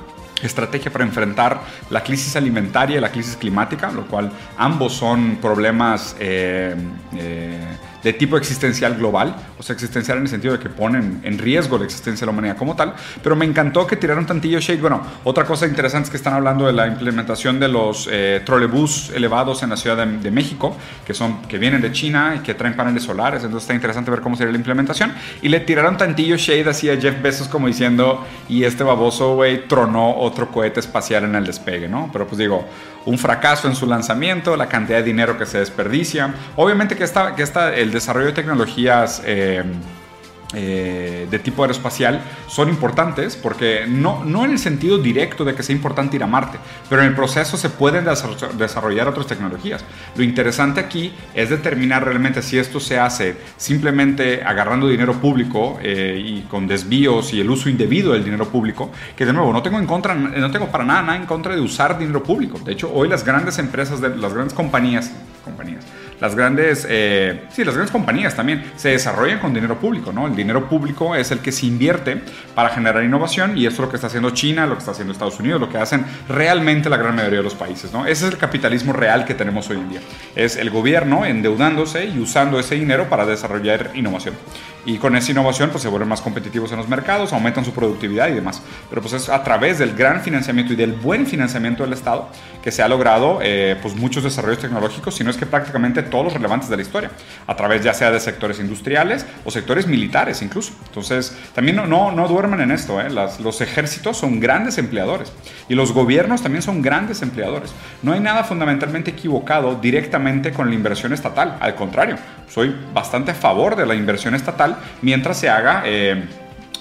estrategia 0.41 0.91
para 0.91 1.03
enfrentar 1.03 1.61
la 1.89 2.03
crisis 2.03 2.35
alimentaria 2.35 2.97
y 2.97 3.01
la 3.01 3.11
crisis 3.11 3.37
climática, 3.37 3.91
lo 3.91 4.05
cual 4.05 4.31
ambos 4.57 4.93
son 4.93 5.37
problemas 5.41 6.15
eh, 6.19 6.75
eh, 7.15 7.65
de 8.07 8.13
tipo 8.13 8.37
existencial 8.37 8.95
global, 8.95 9.35
o 9.59 9.63
sea, 9.63 9.73
existencial 9.73 10.17
en 10.17 10.23
el 10.23 10.29
sentido 10.29 10.53
de 10.53 10.59
que 10.59 10.69
ponen 10.69 11.19
en 11.23 11.37
riesgo 11.37 11.77
la 11.77 11.83
existencia 11.83 12.21
de 12.21 12.27
la 12.27 12.31
humanidad 12.31 12.55
como 12.55 12.73
tal, 12.73 12.95
pero 13.21 13.35
me 13.35 13.43
encantó 13.43 13.85
que 13.85 13.97
tiraron 13.97 14.25
tantillo 14.25 14.61
shade. 14.61 14.79
Bueno, 14.79 15.01
otra 15.25 15.43
cosa 15.43 15.67
interesante 15.67 16.05
es 16.05 16.11
que 16.11 16.15
están 16.15 16.33
hablando 16.33 16.65
de 16.67 16.71
la 16.71 16.87
implementación 16.87 17.59
de 17.59 17.67
los 17.67 18.07
eh, 18.09 18.41
trolebús 18.45 19.11
elevados 19.13 19.61
en 19.61 19.71
la 19.71 19.75
Ciudad 19.75 20.07
de, 20.07 20.31
México, 20.31 20.77
que, 21.05 21.13
son, 21.13 21.41
que 21.49 21.57
vienen 21.57 21.81
de 21.81 21.91
China 21.91 22.35
y 22.37 22.39
que 22.39 22.53
traen 22.53 22.77
paneles 22.77 23.03
solares, 23.03 23.43
entonces 23.43 23.63
está 23.63 23.73
interesante 23.73 24.09
ver 24.09 24.21
cómo 24.21 24.37
sería 24.37 24.53
la 24.53 24.57
implementación. 24.57 25.13
Y 25.41 25.49
le 25.49 25.59
tiraron 25.59 25.97
tantillo 25.97 26.37
shade 26.37 26.69
así 26.69 26.89
a 26.89 26.95
Jeff 26.95 27.21
Bezos 27.21 27.49
como 27.49 27.67
diciendo, 27.67 28.25
y 28.47 28.63
este 28.63 28.85
baboso, 28.85 29.35
güey, 29.35 29.67
tronó 29.67 30.15
otro 30.15 30.49
cohete 30.49 30.79
espacial 30.79 31.25
en 31.25 31.35
el 31.35 31.45
despegue, 31.45 31.89
¿no? 31.89 32.09
Pero 32.13 32.25
pues 32.25 32.37
digo, 32.37 32.65
un 33.07 33.17
fracaso 33.17 33.67
en 33.67 33.75
su 33.75 33.87
lanzamiento, 33.87 34.55
la 34.57 34.67
cantidad 34.67 34.97
de 34.97 35.03
dinero 35.03 35.37
que 35.37 35.45
se 35.45 35.59
desperdicia. 35.59 36.33
Obviamente 36.57 36.95
que, 36.95 37.05
esta, 37.05 37.35
que 37.35 37.43
el 37.75 37.91
desarrollo 37.91 38.27
de 38.27 38.33
tecnologías... 38.33 39.21
Eh, 39.25 39.63
eh, 40.53 41.27
de 41.29 41.39
tipo 41.39 41.63
aeroespacial 41.63 42.21
son 42.47 42.69
importantes 42.69 43.35
porque 43.35 43.85
no, 43.85 44.23
no 44.23 44.45
en 44.45 44.51
el 44.51 44.59
sentido 44.59 44.97
directo 44.97 45.43
de 45.43 45.53
que 45.53 45.61
sea 45.61 45.75
importante 45.75 46.15
ir 46.15 46.23
a 46.23 46.27
Marte, 46.27 46.57
pero 46.89 47.01
en 47.01 47.09
el 47.09 47.15
proceso 47.15 47.57
se 47.57 47.69
pueden 47.69 48.05
desarrollar 48.57 49.09
otras 49.09 49.27
tecnologías. 49.27 49.83
Lo 50.15 50.23
interesante 50.23 50.79
aquí 50.79 51.13
es 51.33 51.49
determinar 51.49 52.05
realmente 52.05 52.41
si 52.41 52.57
esto 52.57 52.79
se 52.79 52.97
hace 52.97 53.35
simplemente 53.57 54.41
agarrando 54.43 54.87
dinero 54.87 55.15
público 55.15 55.79
eh, 55.81 56.21
y 56.23 56.41
con 56.43 56.65
desvíos 56.65 57.33
y 57.33 57.41
el 57.41 57.49
uso 57.49 57.69
indebido 57.69 58.13
del 58.13 58.23
dinero 58.23 58.47
público, 58.47 58.89
que 59.15 59.25
de 59.25 59.33
nuevo 59.33 59.51
no 59.51 59.61
tengo 59.61 59.79
en 59.79 59.85
contra, 59.85 60.15
no 60.15 60.51
tengo 60.51 60.67
para 60.67 60.85
nada, 60.85 61.01
nada 61.01 61.17
en 61.17 61.25
contra 61.25 61.55
de 61.55 61.61
usar 61.61 61.99
dinero 61.99 62.23
público. 62.23 62.59
De 62.59 62.71
hecho, 62.71 62.89
hoy 62.93 63.09
las 63.09 63.25
grandes 63.25 63.59
empresas, 63.59 63.99
las 63.99 64.33
grandes 64.33 64.53
compañías 64.53 65.11
las 66.19 66.35
grandes, 66.35 66.85
eh, 66.89 67.45
sí, 67.51 67.63
las 67.63 67.75
grandes 67.75 67.91
compañías 67.91 68.35
también 68.35 68.71
se 68.75 68.89
desarrollan 68.89 69.39
con 69.39 69.53
dinero 69.53 69.79
público, 69.79 70.11
¿no? 70.11 70.27
El 70.27 70.35
dinero 70.35 70.67
público 70.67 71.15
es 71.15 71.31
el 71.31 71.39
que 71.39 71.51
se 71.51 71.65
invierte 71.65 72.21
para 72.55 72.69
generar 72.69 73.03
innovación 73.03 73.57
y 73.57 73.65
eso 73.65 73.75
es 73.75 73.79
lo 73.79 73.89
que 73.89 73.95
está 73.97 74.07
haciendo 74.07 74.31
China, 74.31 74.65
lo 74.65 74.73
que 74.73 74.79
está 74.79 74.91
haciendo 74.91 75.13
Estados 75.13 75.39
Unidos, 75.39 75.61
lo 75.61 75.69
que 75.69 75.77
hacen 75.77 76.05
realmente 76.27 76.89
la 76.89 76.97
gran 76.97 77.15
mayoría 77.15 77.39
de 77.39 77.43
los 77.43 77.55
países, 77.55 77.93
¿no? 77.93 78.05
Ese 78.05 78.27
es 78.27 78.33
el 78.33 78.37
capitalismo 78.37 78.93
real 78.93 79.25
que 79.25 79.33
tenemos 79.33 79.69
hoy 79.69 79.77
en 79.77 79.89
día. 79.89 79.99
Es 80.35 80.55
el 80.55 80.69
gobierno 80.69 81.25
endeudándose 81.25 82.05
y 82.05 82.19
usando 82.19 82.59
ese 82.59 82.75
dinero 82.75 83.09
para 83.09 83.25
desarrollar 83.25 83.91
innovación. 83.93 84.35
Y 84.85 84.99
con 84.99 85.17
esa 85.17 85.31
innovación 85.31 85.69
pues 85.69 85.83
se 85.83 85.89
vuelven 85.89 86.07
más 86.07 86.21
competitivos 86.21 86.71
en 86.71 86.77
los 86.77 86.87
mercados, 86.87 87.33
aumentan 87.33 87.65
su 87.65 87.73
productividad 87.73 88.29
y 88.29 88.33
demás. 88.33 88.61
Pero 88.89 89.01
pues 89.01 89.13
es 89.13 89.27
a 89.27 89.43
través 89.43 89.79
del 89.79 89.93
gran 89.93 90.21
financiamiento 90.21 90.71
y 90.71 90.77
del 90.77 90.93
buen 90.93 91.27
financiamiento 91.27 91.83
del 91.83 91.91
Estado 91.91 92.29
que 92.67 92.71
se 92.73 92.83
ha 92.83 92.89
logrado 92.89 93.39
eh, 93.41 93.77
pues 93.81 93.95
muchos 93.95 94.25
desarrollos 94.25 94.59
tecnológicos, 94.59 95.15
si 95.15 95.23
no 95.23 95.29
es 95.29 95.37
que 95.37 95.45
prácticamente 95.45 96.03
todos 96.03 96.25
los 96.25 96.33
relevantes 96.33 96.67
de 96.67 96.75
la 96.75 96.81
historia, 96.81 97.11
a 97.47 97.55
través 97.55 97.81
ya 97.81 97.93
sea 97.93 98.11
de 98.11 98.19
sectores 98.19 98.59
industriales 98.59 99.25
o 99.45 99.51
sectores 99.51 99.87
militares 99.87 100.41
incluso. 100.41 100.73
Entonces 100.87 101.33
también 101.55 101.77
no, 101.77 101.87
no, 101.87 102.11
no 102.11 102.27
duerman 102.27 102.59
en 102.59 102.71
esto, 102.71 102.99
¿eh? 102.99 103.09
Las, 103.09 103.39
los 103.39 103.61
ejércitos 103.61 104.17
son 104.17 104.41
grandes 104.41 104.77
empleadores 104.79 105.31
y 105.69 105.75
los 105.75 105.93
gobiernos 105.93 106.41
también 106.41 106.61
son 106.61 106.81
grandes 106.81 107.21
empleadores. 107.21 107.73
No 108.03 108.11
hay 108.11 108.19
nada 108.19 108.43
fundamentalmente 108.43 109.11
equivocado 109.11 109.75
directamente 109.75 110.51
con 110.51 110.67
la 110.67 110.75
inversión 110.75 111.13
estatal, 111.13 111.55
al 111.61 111.73
contrario, 111.73 112.17
soy 112.49 112.75
bastante 112.93 113.31
a 113.31 113.35
favor 113.35 113.77
de 113.77 113.85
la 113.85 113.95
inversión 113.95 114.35
estatal 114.35 114.75
mientras 115.01 115.39
se 115.39 115.47
haga... 115.47 115.83
Eh, 115.85 116.21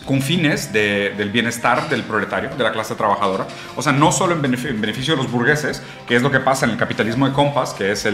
con 0.06 0.22
fines 0.22 0.72
del 0.72 1.30
bienestar 1.30 1.88
del 1.90 2.02
proletario, 2.02 2.50
de 2.56 2.64
la 2.64 2.72
clase 2.72 2.94
trabajadora. 2.94 3.46
O 3.75 3.82
sea, 3.82 3.92
no 3.92 4.12
solo 4.12 4.34
en 4.34 4.40
beneficio, 4.40 5.16
de 5.16 5.22
los 5.22 5.30
burgueses, 5.30 5.82
que 6.06 6.16
es 6.16 6.22
lo 6.22 6.30
que 6.30 6.40
pasa 6.40 6.64
en 6.64 6.72
el 6.72 6.78
capitalismo 6.78 7.26
de 7.28 7.34
compas, 7.34 7.75
que 7.75 7.92
es 7.92 8.08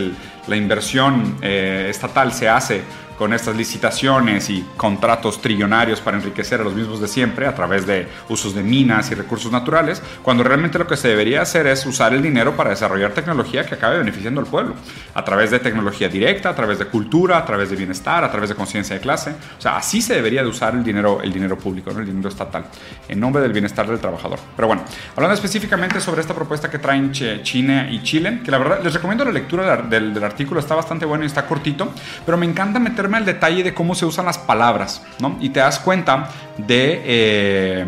la 0.48 0.56
inversión 0.56 1.36
eh, 1.42 1.86
estatal 1.90 2.32
se 2.32 2.48
hace 2.48 2.82
con 3.22 3.32
estas 3.32 3.54
licitaciones 3.54 4.50
y 4.50 4.66
contratos 4.76 5.40
trillonarios 5.40 6.00
para 6.00 6.16
enriquecer 6.16 6.60
a 6.60 6.64
los 6.64 6.74
mismos 6.74 7.00
de 7.00 7.06
siempre 7.06 7.46
a 7.46 7.54
través 7.54 7.86
de 7.86 8.08
usos 8.28 8.52
de 8.52 8.64
minas 8.64 9.12
y 9.12 9.14
recursos 9.14 9.52
naturales, 9.52 10.02
cuando 10.24 10.42
realmente 10.42 10.76
lo 10.76 10.88
que 10.88 10.96
se 10.96 11.06
debería 11.06 11.40
hacer 11.40 11.68
es 11.68 11.86
usar 11.86 12.14
el 12.14 12.20
dinero 12.20 12.56
para 12.56 12.70
desarrollar 12.70 13.12
tecnología 13.12 13.64
que 13.64 13.76
acabe 13.76 13.98
beneficiando 13.98 14.40
al 14.40 14.48
pueblo, 14.48 14.74
a 15.14 15.24
través 15.24 15.52
de 15.52 15.60
tecnología 15.60 16.08
directa, 16.08 16.48
a 16.48 16.54
través 16.56 16.80
de 16.80 16.86
cultura, 16.86 17.38
a 17.38 17.44
través 17.44 17.70
de 17.70 17.76
bienestar, 17.76 18.24
a 18.24 18.30
través 18.32 18.48
de 18.48 18.56
conciencia 18.56 18.96
de 18.96 19.00
clase. 19.00 19.30
O 19.56 19.60
sea, 19.60 19.76
así 19.76 20.02
se 20.02 20.14
debería 20.14 20.42
de 20.42 20.48
usar 20.48 20.74
el 20.74 20.82
dinero, 20.82 21.20
el 21.22 21.32
dinero 21.32 21.56
público, 21.56 21.92
el 21.92 22.04
dinero 22.04 22.28
estatal, 22.28 22.64
en 23.08 23.20
nombre 23.20 23.40
del 23.40 23.52
bienestar 23.52 23.86
del 23.86 24.00
trabajador. 24.00 24.40
Pero 24.56 24.66
bueno, 24.66 24.82
hablando 25.14 25.34
específicamente 25.34 26.00
sobre 26.00 26.22
esta 26.22 26.34
propuesta 26.34 26.68
que 26.68 26.80
traen 26.80 27.12
China 27.12 27.88
y 27.88 28.02
Chile, 28.02 28.40
que 28.44 28.50
la 28.50 28.58
verdad 28.58 28.80
les 28.82 28.92
recomiendo 28.92 29.24
la 29.24 29.30
lectura 29.30 29.76
del, 29.76 30.12
del 30.12 30.24
artículo, 30.24 30.58
está 30.58 30.74
bastante 30.74 31.06
bueno 31.06 31.22
y 31.22 31.28
está 31.28 31.46
cortito, 31.46 31.92
pero 32.26 32.36
me 32.36 32.46
encanta 32.46 32.80
meterme 32.80 33.11
el 33.18 33.24
detalle 33.24 33.62
de 33.62 33.74
cómo 33.74 33.94
se 33.94 34.06
usan 34.06 34.26
las 34.26 34.38
palabras, 34.38 35.02
¿no? 35.18 35.36
Y 35.40 35.50
te 35.50 35.60
das 35.60 35.78
cuenta 35.78 36.30
de, 36.58 37.02
eh, 37.04 37.86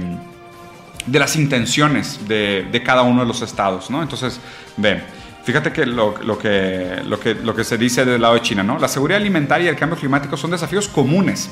de 1.06 1.18
las 1.18 1.36
intenciones 1.36 2.26
de, 2.28 2.68
de, 2.70 2.82
cada 2.82 3.02
uno 3.02 3.20
de 3.20 3.26
los 3.26 3.42
estados, 3.42 3.90
¿no? 3.90 4.02
Entonces, 4.02 4.40
ve, 4.76 5.02
fíjate 5.44 5.72
que 5.72 5.86
lo, 5.86 6.16
lo, 6.22 6.38
que 6.38 7.02
lo, 7.04 7.18
que 7.20 7.34
lo 7.34 7.54
que 7.54 7.64
se 7.64 7.78
dice 7.78 8.04
del 8.04 8.22
lado 8.22 8.34
de 8.34 8.42
China, 8.42 8.62
¿no? 8.62 8.78
La 8.78 8.88
seguridad 8.88 9.20
alimentaria 9.20 9.66
y 9.66 9.68
el 9.68 9.76
cambio 9.76 9.98
climático 9.98 10.36
son 10.36 10.50
desafíos 10.50 10.88
comunes 10.88 11.50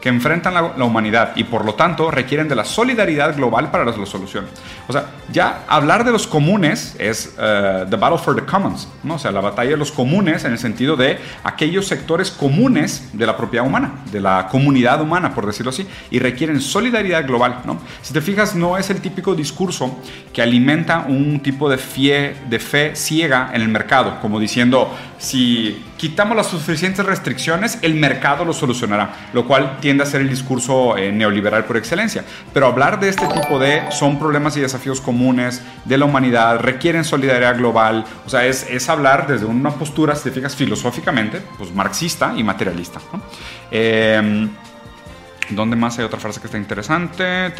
que 0.00 0.08
enfrentan 0.08 0.54
la, 0.54 0.84
humanidad 0.84 1.32
y 1.36 1.44
por 1.44 1.64
lo 1.64 1.74
tanto 1.74 2.10
requieren 2.10 2.48
de 2.48 2.54
la 2.54 2.64
solidaridad 2.64 3.34
global 3.34 3.70
para 3.70 3.84
la, 3.84 3.92
solución. 4.06 4.46
O 4.88 4.92
sea, 4.92 5.06
ya 5.32 5.64
hablar 5.66 6.04
de 6.04 6.12
los 6.12 6.26
comunes 6.26 6.94
es 6.98 7.34
uh, 7.36 7.88
the 7.88 7.96
battle 7.96 8.18
for 8.18 8.36
the 8.36 8.44
commons, 8.44 8.88
¿no? 9.02 9.14
O 9.14 9.18
sea, 9.18 9.32
la 9.32 9.40
batalla 9.40 9.70
de 9.70 9.76
los 9.76 9.90
comunes 9.90 10.44
en 10.44 10.52
el 10.52 10.58
sentido 10.58 10.96
de 10.96 11.18
aquellos 11.42 11.86
sectores 11.86 12.30
comunes 12.30 13.10
de 13.12 13.26
la 13.26 13.36
propiedad 13.36 13.66
humana, 13.66 13.94
de 14.12 14.20
la 14.20 14.48
comunidad 14.48 15.00
humana, 15.00 15.34
por 15.34 15.46
decirlo 15.46 15.70
así, 15.70 15.86
y 16.10 16.18
requieren 16.18 16.60
solidaridad 16.60 17.26
global, 17.26 17.62
¿no? 17.64 17.78
Si 18.02 18.12
te 18.12 18.20
fijas, 18.20 18.54
no 18.54 18.76
es 18.76 18.90
el 18.90 19.00
típico 19.00 19.34
discurso 19.34 19.98
que 20.32 20.42
alimenta 20.42 21.06
un 21.08 21.40
tipo 21.40 21.68
de 21.68 21.78
fe, 21.78 22.36
de 22.48 22.58
fe 22.58 22.94
ciega 22.94 23.50
en 23.52 23.62
el 23.62 23.68
mercado, 23.68 24.20
como 24.20 24.38
diciendo, 24.38 24.94
si 25.18 25.82
quitamos 25.96 26.36
las 26.36 26.48
suficientes 26.48 27.04
restricciones, 27.04 27.78
el 27.82 27.94
mercado 27.94 28.44
lo 28.44 28.52
solucionará, 28.52 29.28
lo 29.32 29.46
cual 29.46 29.78
tiende 29.80 30.02
a 30.02 30.06
ser 30.06 30.20
el 30.20 30.28
discurso 30.28 30.96
eh, 30.96 31.10
neoliberal 31.12 31.64
por 31.64 31.76
excelencia. 31.76 32.24
Pero 32.52 32.66
hablar 32.66 33.00
de 33.00 33.08
este 33.08 33.26
tipo 33.26 33.58
de 33.58 33.90
son 33.90 34.18
problemas 34.18 34.56
y 34.56 34.60
desafíos 34.60 35.00
comunes 35.00 35.62
de 35.84 35.98
la 35.98 36.04
humanidad, 36.04 36.60
requieren 36.60 37.04
solidaridad 37.04 37.56
global, 37.56 38.04
o 38.24 38.28
sea, 38.28 38.46
es, 38.46 38.66
es 38.68 38.88
hablar 38.88 39.26
desde 39.26 39.46
una 39.46 39.70
postura, 39.70 40.14
si 40.14 40.24
te 40.24 40.30
fijas, 40.30 40.54
filosóficamente, 40.54 41.42
pues 41.58 41.72
marxista 41.72 42.34
y 42.36 42.44
materialista. 42.44 43.00
Em, 43.70 44.50
¿Dónde 45.50 45.76
más 45.76 45.98
hay 45.98 46.04
otra 46.04 46.18
frase 46.18 46.40
que 46.40 46.46
está 46.46 46.58
interesante? 46.58 47.52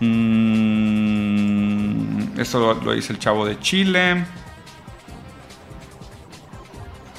Mm, 0.00 0.78
esto 2.38 2.74
lo 2.74 2.92
dice 2.92 3.12
el 3.12 3.18
chavo 3.18 3.44
de 3.44 3.58
Chile. 3.58 4.24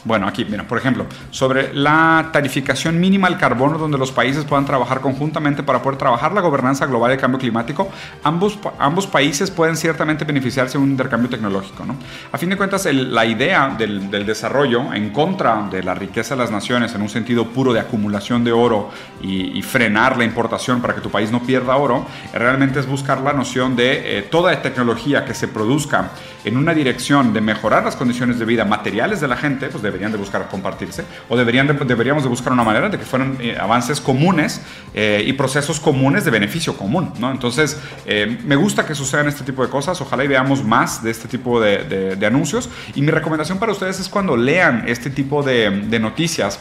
Bueno, 0.06 0.28
aquí, 0.28 0.46
mira, 0.46 0.64
por 0.64 0.78
ejemplo, 0.78 1.06
sobre 1.32 1.74
la 1.74 2.30
tarificación 2.32 3.00
mínima 3.00 3.28
al 3.28 3.38
carbono 3.38 3.78
donde 3.78 3.98
los 3.98 4.12
países 4.12 4.46
puedan 4.46 4.66
trabajar 4.66 5.02
conjuntamente 5.02 5.64
para 5.64 5.82
poder 5.82 5.98
trabajar 5.98 6.32
la 6.34 6.42
gobernanza 6.42 6.86
global 6.86 7.12
del 7.12 7.20
cambio 7.20 7.40
climático, 7.40 7.90
ambos, 8.24 8.58
ambos 8.78 9.08
países 9.08 9.52
pueden 9.52 9.76
ciertamente 9.76 10.26
beneficiarse 10.26 10.78
de 10.78 10.84
un 10.84 10.92
intercambio 10.92 11.30
tecnológico. 11.30 11.86
¿no? 11.86 11.96
A 12.32 12.38
fin 12.38 12.50
de 12.50 12.58
cuentas, 12.58 12.86
la 12.86 13.26
idea 13.26 13.76
del, 13.78 14.10
del, 14.10 14.26
desarrollo 14.26 14.94
en 14.94 15.10
contra 15.10 15.68
de 15.70 15.84
la 15.84 15.96
riqueza 15.96 16.36
de 16.36 16.42
las 16.42 16.52
naciones 16.52 16.94
en 16.94 17.02
un 17.02 17.10
sentido 17.10 17.48
puro 17.48 17.74
de 17.74 17.80
acumulación 17.80 18.44
de 18.44 18.52
oro 18.52 18.92
y, 19.22 19.58
y 19.58 19.62
frenar 19.64 20.18
la 20.18 20.24
importación 20.24 20.82
para 20.82 20.96
que 20.96 21.02
tu 21.02 21.10
país 21.10 21.32
no 21.32 21.42
pierda 21.42 21.76
oro, 21.76 22.06
realmente 22.34 22.80
es 22.80 22.88
buscar 22.88 23.22
la 23.22 23.34
noción 23.34 23.76
de 23.76 24.20
eh, 24.20 24.22
toda 24.24 24.54
tecnología 24.62 25.26
que 25.26 25.34
se 25.34 25.48
produzca 25.48 26.12
en 26.46 26.58
una 26.58 26.74
dirección 26.74 27.34
de 27.34 27.42
mejorar 27.42 27.84
las 27.84 27.96
condiciones 27.96 28.40
de 28.40 28.46
vida 28.46 28.66
materiales 28.66 29.20
de 29.20 29.28
la 29.28 29.36
gente, 29.36 29.68
pues 29.68 29.84
deberían 29.90 30.12
de 30.12 30.18
buscar 30.18 30.48
compartirse, 30.48 31.04
o 31.28 31.36
deberían 31.36 31.68
deberíamos 31.68 32.24
de 32.24 32.30
buscar 32.30 32.54
una 32.54 32.64
manera 32.64 32.90
de 32.90 32.98
que 32.98 33.06
fueran 33.06 33.38
eh, 33.40 33.58
avances 33.60 34.00
comunes 34.00 34.62
eh, 34.94 35.24
y 35.26 35.34
procesos 35.34 35.80
comunes 35.80 36.26
de 36.26 36.32
beneficio 36.32 36.78
común, 36.78 37.12
¿no? 37.20 37.32
Entonces, 37.32 37.80
eh, 38.06 38.40
me 38.46 38.56
gusta 38.56 38.86
que 38.86 38.96
sucedan 38.96 39.28
este 39.28 39.44
tipo 39.44 39.64
de 39.64 39.70
cosas, 39.70 40.00
ojalá 40.02 40.24
y 40.24 40.28
veamos 40.28 40.64
más 40.64 41.04
de 41.04 41.12
este 41.12 41.28
tipo 41.28 41.60
de, 41.60 42.16
de, 42.16 42.26
anuncios, 42.26 42.70
y 42.96 43.02
mi 43.02 43.12
recomendación 43.12 43.58
para 43.60 43.72
ustedes 43.72 44.00
es 44.00 44.10
cuando 44.10 44.38
lean 44.38 44.84
este 44.88 45.10
tipo 45.10 45.42
de, 45.44 45.70
de 45.70 46.00
noticias, 46.00 46.60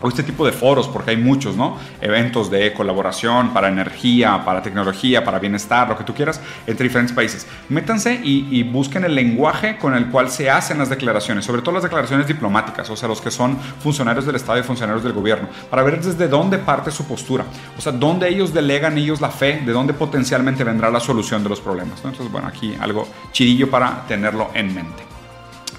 o 0.00 0.08
este 0.08 0.22
tipo 0.22 0.46
de 0.46 0.52
foros, 0.52 0.88
porque 0.88 1.10
hay 1.10 1.16
muchos, 1.16 1.56
¿no? 1.56 1.78
Eventos 2.00 2.50
de 2.50 2.72
colaboración 2.72 3.52
para 3.52 3.68
energía, 3.68 4.44
para 4.44 4.62
tecnología, 4.62 5.24
para 5.24 5.38
bienestar, 5.38 5.88
lo 5.88 5.96
que 5.96 6.04
tú 6.04 6.14
quieras, 6.14 6.40
entre 6.66 6.84
diferentes 6.84 7.14
países. 7.14 7.46
Métanse 7.68 8.20
y, 8.22 8.60
busquen 8.70 9.04
el 9.04 9.14
lenguaje 9.14 9.78
con 9.78 9.94
el 9.94 10.06
cual 10.06 10.30
se 10.30 10.50
hacen 10.50 10.78
las 10.78 10.88
declaraciones, 10.88 11.44
sobre 11.44 11.62
todo 11.62 11.74
las 11.74 11.82
declaraciones 11.82 12.26
diplomáticas, 12.26 12.88
o 12.90 12.96
sea, 12.96 13.08
los 13.08 13.20
que 13.20 13.30
son 13.30 13.58
funcionarios 13.58 14.26
del 14.26 14.36
Estado 14.36 14.58
y 14.58 14.62
funcionarios 14.62 15.02
del 15.02 15.12
gobierno, 15.12 15.48
para 15.68 15.82
ver 15.82 16.00
desde 16.00 16.28
dónde 16.28 16.58
parte 16.58 16.90
su 16.90 17.06
postura, 17.06 17.44
o 17.76 17.80
sea, 17.80 17.92
dónde 17.92 18.28
ellos 18.28 18.52
delegan 18.54 18.96
ellos 18.96 19.20
la 19.20 19.30
fe, 19.30 19.62
de 19.64 19.72
dónde 19.72 19.92
potencialmente 19.92 20.62
vendrá 20.62 20.90
la 20.90 21.00
solución 21.00 21.42
de 21.42 21.48
los 21.48 21.60
problemas. 21.60 21.96
Entonces, 22.04 22.30
bueno, 22.30 22.48
aquí 22.48 22.76
algo 22.80 23.08
chirillo 23.32 23.70
para 23.70 24.06
tenerlo 24.06 24.50
en 24.54 24.74
mente. 24.74 25.09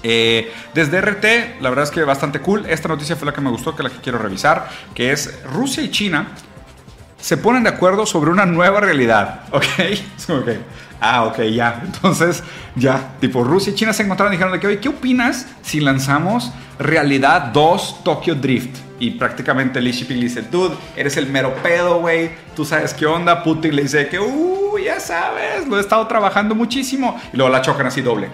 Eh, 0.02 0.52
desde 0.74 1.00
RT, 1.00 1.60
la 1.60 1.68
verdad 1.68 1.84
es 1.84 1.90
que 1.90 2.02
bastante 2.04 2.40
cool. 2.40 2.66
Esta 2.66 2.88
noticia 2.88 3.16
fue 3.16 3.26
la 3.26 3.32
que 3.32 3.40
me 3.40 3.50
gustó, 3.50 3.76
que 3.76 3.82
la 3.82 3.90
que 3.90 3.98
quiero 3.98 4.18
revisar, 4.18 4.68
que 4.94 5.12
es 5.12 5.42
Rusia 5.44 5.82
y 5.82 5.90
China 5.90 6.28
se 7.20 7.36
ponen 7.36 7.62
de 7.62 7.70
acuerdo 7.70 8.04
sobre 8.04 8.30
una 8.30 8.46
nueva 8.46 8.80
realidad, 8.80 9.44
¿ok? 9.52 10.48
Ah, 11.00 11.24
ok, 11.24 11.40
ya. 11.42 11.82
Entonces, 11.84 12.42
ya, 12.76 13.14
tipo, 13.20 13.42
Rusia 13.42 13.72
y 13.72 13.76
China 13.76 13.92
se 13.92 14.02
encontraron 14.04 14.32
y 14.32 14.36
dijeron 14.36 14.52
de 14.52 14.60
que, 14.60 14.66
oye, 14.68 14.78
¿qué 14.78 14.88
opinas 14.88 15.48
si 15.62 15.80
lanzamos 15.80 16.52
Realidad 16.78 17.46
2 17.52 18.04
Tokyo 18.04 18.36
Drift? 18.36 18.78
Y 19.00 19.10
prácticamente 19.12 19.80
Li 19.80 19.90
Shiping 19.90 20.18
le 20.18 20.24
dice, 20.24 20.42
dude, 20.42 20.76
eres 20.96 21.16
el 21.16 21.26
mero 21.26 21.54
pedo, 21.60 21.98
güey, 21.98 22.30
tú 22.54 22.64
sabes 22.64 22.94
qué 22.94 23.06
onda. 23.06 23.42
Putin 23.42 23.74
le 23.74 23.82
dice 23.82 24.08
que, 24.08 24.20
uh, 24.20 24.78
ya 24.78 25.00
sabes, 25.00 25.66
lo 25.66 25.76
he 25.76 25.80
estado 25.80 26.06
trabajando 26.06 26.54
muchísimo. 26.54 27.20
Y 27.32 27.36
luego 27.36 27.50
la 27.50 27.62
chocan 27.62 27.86
así 27.88 28.00
doble. 28.00 28.28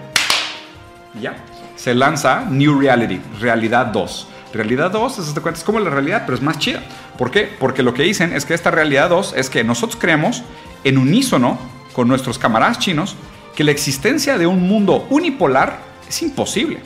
ya 1.19 1.35
se 1.79 1.95
lanza 1.95 2.43
New 2.49 2.77
Reality, 2.77 3.21
Realidad 3.39 3.87
2. 3.87 4.27
Realidad 4.53 4.91
2, 4.91 5.19
es, 5.19 5.33
es 5.37 5.63
como 5.63 5.79
la 5.79 5.89
realidad, 5.89 6.23
pero 6.25 6.35
es 6.35 6.43
más 6.43 6.59
chida. 6.59 6.83
¿Por 7.17 7.31
qué? 7.31 7.49
Porque 7.57 7.83
lo 7.83 7.93
que 7.93 8.03
dicen 8.03 8.33
es 8.33 8.43
que 8.45 8.53
esta 8.53 8.69
realidad 8.69 9.09
2 9.09 9.33
es 9.37 9.49
que 9.49 9.63
nosotros 9.63 9.97
creemos 9.97 10.43
en 10.83 10.97
unísono 10.97 11.57
con 11.93 12.09
nuestros 12.09 12.37
camaradas 12.37 12.79
chinos 12.79 13.15
que 13.55 13.63
la 13.63 13.71
existencia 13.71 14.37
de 14.37 14.45
un 14.45 14.67
mundo 14.67 15.07
unipolar 15.09 15.79
es 16.07 16.21
imposible. 16.21 16.81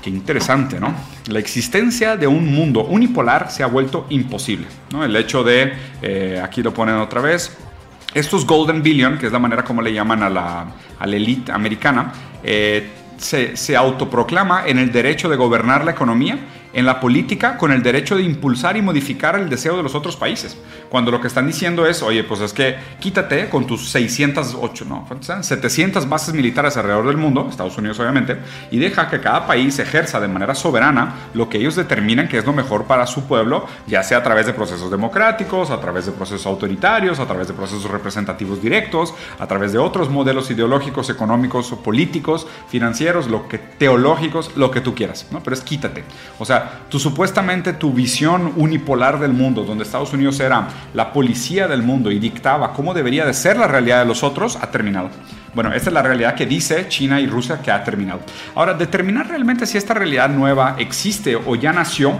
Qué 0.00 0.10
interesante, 0.10 0.78
¿no? 0.78 0.94
La 1.26 1.40
existencia 1.40 2.16
de 2.16 2.28
un 2.28 2.54
mundo 2.54 2.84
unipolar 2.84 3.50
se 3.50 3.64
ha 3.64 3.66
vuelto 3.66 4.06
imposible. 4.10 4.66
¿no? 4.92 5.04
El 5.04 5.14
hecho 5.16 5.42
de, 5.42 5.72
eh, 6.02 6.40
aquí 6.42 6.62
lo 6.62 6.72
ponen 6.72 6.96
otra 6.96 7.20
vez, 7.20 7.56
estos 8.14 8.46
Golden 8.46 8.82
Billion, 8.82 9.18
que 9.18 9.26
es 9.26 9.32
la 9.32 9.38
manera 9.38 9.64
como 9.64 9.82
le 9.82 9.92
llaman 9.92 10.22
a 10.22 10.30
la, 10.30 10.66
a 10.98 11.06
la 11.06 11.16
elite 11.16 11.52
americana, 11.52 12.12
eh, 12.42 12.90
se, 13.16 13.56
se 13.56 13.76
autoproclama 13.76 14.66
en 14.66 14.78
el 14.78 14.92
derecho 14.92 15.28
de 15.28 15.36
gobernar 15.36 15.84
la 15.84 15.92
economía 15.92 16.38
en 16.72 16.86
la 16.86 17.00
política 17.00 17.56
con 17.56 17.72
el 17.72 17.82
derecho 17.82 18.16
de 18.16 18.22
impulsar 18.22 18.76
y 18.76 18.82
modificar 18.82 19.36
el 19.36 19.48
deseo 19.48 19.76
de 19.76 19.82
los 19.82 19.94
otros 19.94 20.16
países. 20.16 20.56
Cuando 20.88 21.10
lo 21.10 21.20
que 21.20 21.26
están 21.26 21.46
diciendo 21.46 21.86
es, 21.86 22.02
oye, 22.02 22.24
pues 22.24 22.40
es 22.40 22.52
que 22.52 22.76
quítate 23.00 23.48
con 23.48 23.66
tus 23.66 23.90
608, 23.90 24.84
no, 24.84 25.06
700 25.40 26.08
bases 26.08 26.34
militares 26.34 26.76
alrededor 26.76 27.06
del 27.06 27.16
mundo, 27.16 27.46
Estados 27.48 27.76
Unidos 27.78 27.98
obviamente, 28.00 28.38
y 28.70 28.78
deja 28.78 29.08
que 29.08 29.20
cada 29.20 29.46
país 29.46 29.78
ejerza 29.78 30.20
de 30.20 30.28
manera 30.28 30.54
soberana 30.54 31.14
lo 31.34 31.48
que 31.48 31.58
ellos 31.58 31.76
determinan 31.76 32.28
que 32.28 32.38
es 32.38 32.46
lo 32.46 32.52
mejor 32.52 32.84
para 32.84 33.06
su 33.06 33.26
pueblo, 33.26 33.66
ya 33.86 34.02
sea 34.02 34.18
a 34.18 34.22
través 34.22 34.46
de 34.46 34.52
procesos 34.52 34.90
democráticos, 34.90 35.70
a 35.70 35.80
través 35.80 36.06
de 36.06 36.12
procesos 36.12 36.46
autoritarios, 36.46 37.18
a 37.20 37.26
través 37.26 37.48
de 37.48 37.54
procesos 37.54 37.90
representativos 37.90 38.62
directos, 38.62 39.14
a 39.38 39.46
través 39.46 39.72
de 39.72 39.78
otros 39.78 40.10
modelos 40.10 40.50
ideológicos, 40.50 41.10
económicos, 41.10 41.70
políticos, 41.82 42.46
financieros, 42.68 43.28
lo 43.28 43.48
que 43.48 43.58
teológicos, 43.58 44.56
lo 44.56 44.70
que 44.70 44.80
tú 44.80 44.94
quieras, 44.94 45.26
¿no? 45.30 45.42
Pero 45.42 45.54
es 45.54 45.62
quítate. 45.62 46.04
O 46.38 46.44
sea, 46.44 46.61
tú 46.88 46.98
supuestamente 46.98 47.72
tu 47.72 47.92
visión 47.92 48.52
unipolar 48.56 49.18
del 49.18 49.32
mundo, 49.32 49.64
donde 49.64 49.84
Estados 49.84 50.12
Unidos 50.12 50.40
era 50.40 50.68
la 50.94 51.12
policía 51.12 51.68
del 51.68 51.82
mundo 51.82 52.10
y 52.10 52.18
dictaba 52.18 52.72
cómo 52.72 52.94
debería 52.94 53.24
de 53.24 53.34
ser 53.34 53.56
la 53.56 53.66
realidad 53.66 54.00
de 54.00 54.06
los 54.06 54.22
otros, 54.22 54.56
ha 54.60 54.70
terminado. 54.70 55.10
Bueno, 55.54 55.72
esta 55.72 55.90
es 55.90 55.94
la 55.94 56.02
realidad 56.02 56.34
que 56.34 56.46
dice 56.46 56.88
China 56.88 57.20
y 57.20 57.26
Rusia 57.26 57.60
que 57.60 57.70
ha 57.70 57.84
terminado. 57.84 58.20
Ahora, 58.54 58.74
determinar 58.74 59.28
realmente 59.28 59.66
si 59.66 59.76
esta 59.76 59.92
realidad 59.92 60.30
nueva 60.30 60.76
existe 60.78 61.36
o 61.36 61.56
ya 61.56 61.72
nació, 61.72 62.14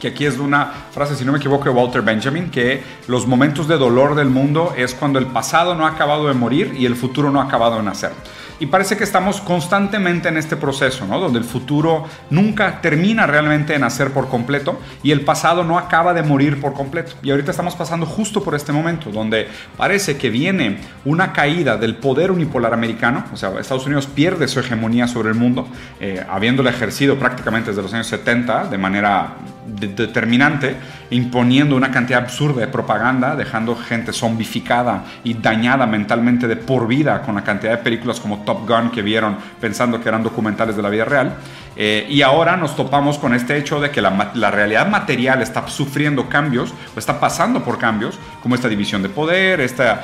que 0.00 0.08
aquí 0.08 0.26
es 0.26 0.38
una 0.38 0.70
frase, 0.92 1.16
si 1.16 1.24
no 1.24 1.32
me 1.32 1.38
equivoco, 1.38 1.64
de 1.64 1.70
Walter 1.70 2.02
Benjamin, 2.02 2.50
que 2.50 2.82
los 3.08 3.26
momentos 3.26 3.66
de 3.68 3.76
dolor 3.76 4.14
del 4.14 4.28
mundo 4.28 4.74
es 4.76 4.94
cuando 4.94 5.18
el 5.18 5.26
pasado 5.26 5.74
no 5.74 5.86
ha 5.86 5.90
acabado 5.90 6.28
de 6.28 6.34
morir 6.34 6.74
y 6.78 6.86
el 6.86 6.94
futuro 6.94 7.30
no 7.30 7.40
ha 7.40 7.44
acabado 7.44 7.76
de 7.76 7.82
nacer. 7.82 8.12
Y 8.60 8.66
parece 8.66 8.96
que 8.96 9.04
estamos 9.04 9.40
constantemente 9.40 10.28
en 10.28 10.36
este 10.36 10.56
proceso, 10.56 11.06
¿no? 11.06 11.20
Donde 11.20 11.38
el 11.38 11.44
futuro 11.44 12.06
nunca 12.30 12.80
termina 12.80 13.26
realmente 13.26 13.72
de 13.72 13.78
nacer 13.78 14.12
por 14.12 14.28
completo 14.28 14.80
y 15.02 15.12
el 15.12 15.20
pasado 15.20 15.64
no 15.64 15.78
acaba 15.78 16.12
de 16.12 16.22
morir 16.22 16.60
por 16.60 16.72
completo. 16.72 17.12
Y 17.22 17.30
ahorita 17.30 17.50
estamos 17.50 17.76
pasando 17.76 18.06
justo 18.06 18.42
por 18.42 18.54
este 18.54 18.72
momento, 18.72 19.10
donde 19.10 19.48
parece 19.76 20.16
que 20.16 20.30
viene 20.30 20.78
una 21.04 21.32
caída 21.32 21.76
del 21.76 21.96
poder 21.96 22.30
unipolar 22.30 22.74
americano, 22.74 23.24
o 23.32 23.36
sea, 23.36 23.58
Estados 23.60 23.86
Unidos 23.86 24.06
pierde 24.06 24.48
su 24.48 24.60
hegemonía 24.60 25.06
sobre 25.06 25.28
el 25.28 25.34
mundo, 25.34 25.68
eh, 26.00 26.24
habiéndolo 26.28 26.68
ejercido 26.68 27.18
prácticamente 27.18 27.70
desde 27.70 27.82
los 27.82 27.92
años 27.94 28.06
70 28.08 28.64
de 28.64 28.78
manera 28.78 29.34
determinante, 29.76 30.76
imponiendo 31.10 31.76
una 31.76 31.90
cantidad 31.90 32.22
absurda 32.22 32.60
de 32.60 32.68
propaganda, 32.68 33.36
dejando 33.36 33.76
gente 33.76 34.12
zombificada 34.12 35.04
y 35.24 35.34
dañada 35.34 35.86
mentalmente 35.86 36.48
de 36.48 36.56
por 36.56 36.86
vida 36.88 37.22
con 37.22 37.34
la 37.34 37.44
cantidad 37.44 37.72
de 37.72 37.82
películas 37.82 38.20
como 38.20 38.38
Top 38.44 38.68
Gun 38.68 38.90
que 38.90 39.02
vieron 39.02 39.36
pensando 39.60 40.00
que 40.00 40.08
eran 40.08 40.22
documentales 40.22 40.76
de 40.76 40.82
la 40.82 40.88
vida 40.88 41.04
real. 41.04 41.34
Eh, 41.80 42.08
y 42.10 42.22
ahora 42.22 42.56
nos 42.56 42.74
topamos 42.74 43.18
con 43.18 43.34
este 43.34 43.56
hecho 43.56 43.80
de 43.80 43.92
que 43.92 44.02
la, 44.02 44.32
la, 44.34 44.50
realidad 44.50 44.88
material 44.88 45.42
está 45.42 45.68
sufriendo 45.68 46.28
cambios, 46.28 46.74
o 46.96 46.98
está 46.98 47.20
pasando 47.20 47.62
por 47.62 47.78
cambios, 47.78 48.18
como 48.42 48.56
esta 48.56 48.68
división 48.68 49.00
de 49.00 49.08
poder, 49.08 49.60
esta, 49.60 50.02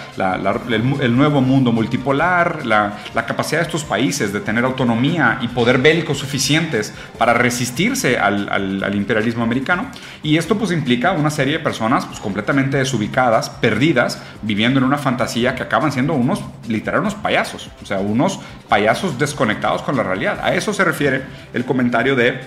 el, 0.68 1.16
nuevo 1.16 1.40
mundo 1.40 1.72
multipolar, 1.72 2.64
la, 2.64 2.96
capacidad 3.26 3.60
de 3.60 3.66
estos 3.66 3.82
países 3.82 4.32
de 4.32 4.40
tener 4.40 4.64
autonomía 4.64 5.38
y 5.40 5.48
poder 5.48 5.78
bélico 5.78 6.14
suficientes 6.14 6.94
para 7.18 7.34
resistirse 7.34 8.18
al, 8.18 8.48
al, 8.48 8.94
imperialismo 8.94 9.42
americano. 9.42 9.86
Y 10.22 10.36
esto 10.36 10.56
pues 10.56 10.70
implica 10.70 11.10
una 11.10 11.30
serie 11.30 11.54
de 11.54 11.58
personas 11.58 12.06
pues, 12.06 12.20
completamente 12.20 12.76
desubicadas, 12.76 13.50
perdidas, 13.50 14.22
viviendo 14.42 14.78
en 14.78 14.84
una 14.84 14.98
fantasía 14.98 15.56
que 15.56 15.64
acaban 15.64 15.90
siendo 15.90 16.14
unos, 16.14 16.40
literal, 16.68 17.00
unos 17.00 17.16
payasos, 17.16 17.68
o 17.82 17.86
sea, 17.86 17.98
unos 17.98 18.38
payasos 18.68 19.18
desconectados 19.18 19.82
con 19.82 19.96
la 19.96 20.04
realidad. 20.04 20.38
A 20.42 20.54
eso 20.54 20.72
se 20.72 20.84
refiere 20.84 21.22
el 21.52 21.63
comentario 21.64 22.16
de 22.16 22.40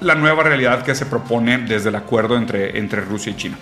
la 0.00 0.14
nueva 0.14 0.42
realidad 0.42 0.82
que 0.82 0.94
se 0.94 1.06
propone 1.06 1.58
desde 1.58 1.90
el 1.90 1.96
acuerdo 1.96 2.36
entre, 2.36 2.78
entre 2.78 3.02
Rusia 3.02 3.32
y 3.32 3.36
China. 3.36 3.56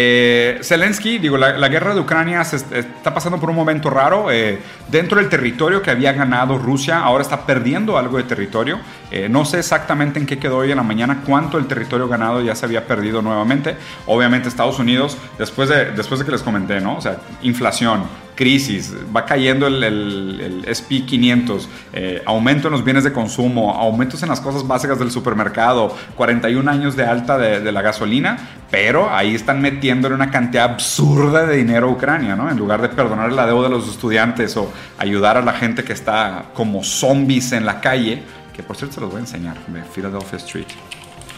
Eh, 0.00 0.60
Zelensky, 0.62 1.18
digo, 1.18 1.36
la, 1.38 1.68
guerra 1.68 1.94
de 1.94 2.00
Ucrania 2.00 2.44
se 2.44 2.56
está 2.56 3.14
pasando 3.14 3.40
por 3.40 3.50
un 3.50 3.56
momento 3.56 3.90
raro. 3.90 4.30
Eh, 4.30 4.58
dentro 4.88 5.18
del 5.18 5.28
territorio 5.28 5.82
que 5.82 5.90
había 5.90 6.12
ganado 6.12 6.58
Rusia, 6.58 7.00
ahora 7.00 7.22
está 7.22 7.46
perdiendo 7.46 7.96
algo 7.96 8.18
de 8.18 8.24
territorio. 8.24 8.78
Eh, 9.10 9.28
no 9.28 9.44
sé 9.44 9.58
exactamente 9.58 10.18
en 10.18 10.26
qué 10.26 10.38
quedó 10.38 10.58
hoy 10.58 10.70
en 10.70 10.76
la 10.76 10.82
mañana, 10.82 11.22
cuánto 11.26 11.58
el 11.58 11.66
territorio 11.66 12.06
ganado 12.06 12.40
ya 12.42 12.54
se 12.54 12.66
había 12.66 12.86
perdido 12.86 13.22
nuevamente. 13.22 13.76
Obviamente 14.06 14.48
Estados 14.48 14.78
Unidos, 14.78 15.16
después 15.38 15.68
de, 15.68 15.86
después 15.92 16.20
de 16.20 16.26
que 16.26 16.32
les 16.32 16.42
comenté, 16.42 16.80
¿no? 16.80 16.96
O 16.96 17.00
sea, 17.00 17.16
inflación, 17.42 18.04
crisis, 18.38 18.94
va 19.14 19.26
cayendo 19.26 19.66
el, 19.66 19.82
el, 19.82 20.64
SP 20.70 21.02
500, 21.04 21.68
eh, 21.92 22.22
aumento 22.24 22.68
en 22.68 22.72
los 22.72 22.84
bienes 22.84 23.02
de 23.02 23.12
consumo, 23.12 23.74
aumentos 23.74 24.22
en 24.22 24.28
las 24.28 24.40
cosas 24.40 24.64
básicas 24.64 24.96
del 25.00 25.10
supermercado, 25.10 25.92
41 26.14 26.70
años 26.70 26.94
de 26.94 27.04
alta 27.04 27.36
de, 27.36 27.72
la 27.72 27.82
gasolina, 27.82 28.38
pero 28.70 29.10
ahí 29.10 29.34
están 29.34 29.60
metiéndole 29.60 30.14
una 30.14 30.30
cantidad 30.30 30.70
absurda 30.70 31.46
de 31.46 31.56
dinero 31.56 31.88
a 31.88 31.90
Ucrania, 31.90 32.36
¿no? 32.36 32.48
En 32.48 32.56
lugar 32.56 32.80
de 32.80 32.90
perdonar 32.90 33.32
la 33.32 33.44
deuda 33.44 33.64
de 33.64 33.74
los 33.74 33.88
estudiantes 33.88 34.56
o 34.56 34.72
ayudar 34.98 35.36
a 35.36 35.42
la 35.42 35.54
gente 35.54 35.82
que 35.82 35.92
está 35.92 36.44
como 36.54 36.84
zombies 36.84 37.50
en 37.50 37.66
la 37.66 37.80
calle, 37.80 38.22
que 38.54 38.62
por 38.62 38.76
cierto 38.76 38.94
se 38.94 39.00
los 39.00 39.10
voy 39.10 39.18
a 39.18 39.22
enseñar, 39.22 39.56
de 39.66 39.82
Philadelphia 39.82 40.36
Street. 40.36 40.68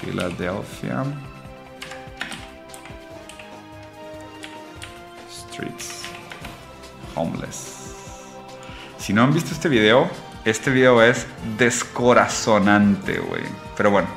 Philadelphia. 0.03 1.05
Streets 5.31 6.10
homeless. 7.15 7.77
Si 8.99 9.13
no 9.13 9.23
han 9.23 9.33
visto 9.33 9.53
este 9.53 9.69
video, 9.69 10.09
este 10.45 10.71
video 10.71 11.03
es 11.03 11.27
descorazonante, 11.59 13.19
güey. 13.19 13.43
Pero 13.77 13.91
bueno, 13.91 14.09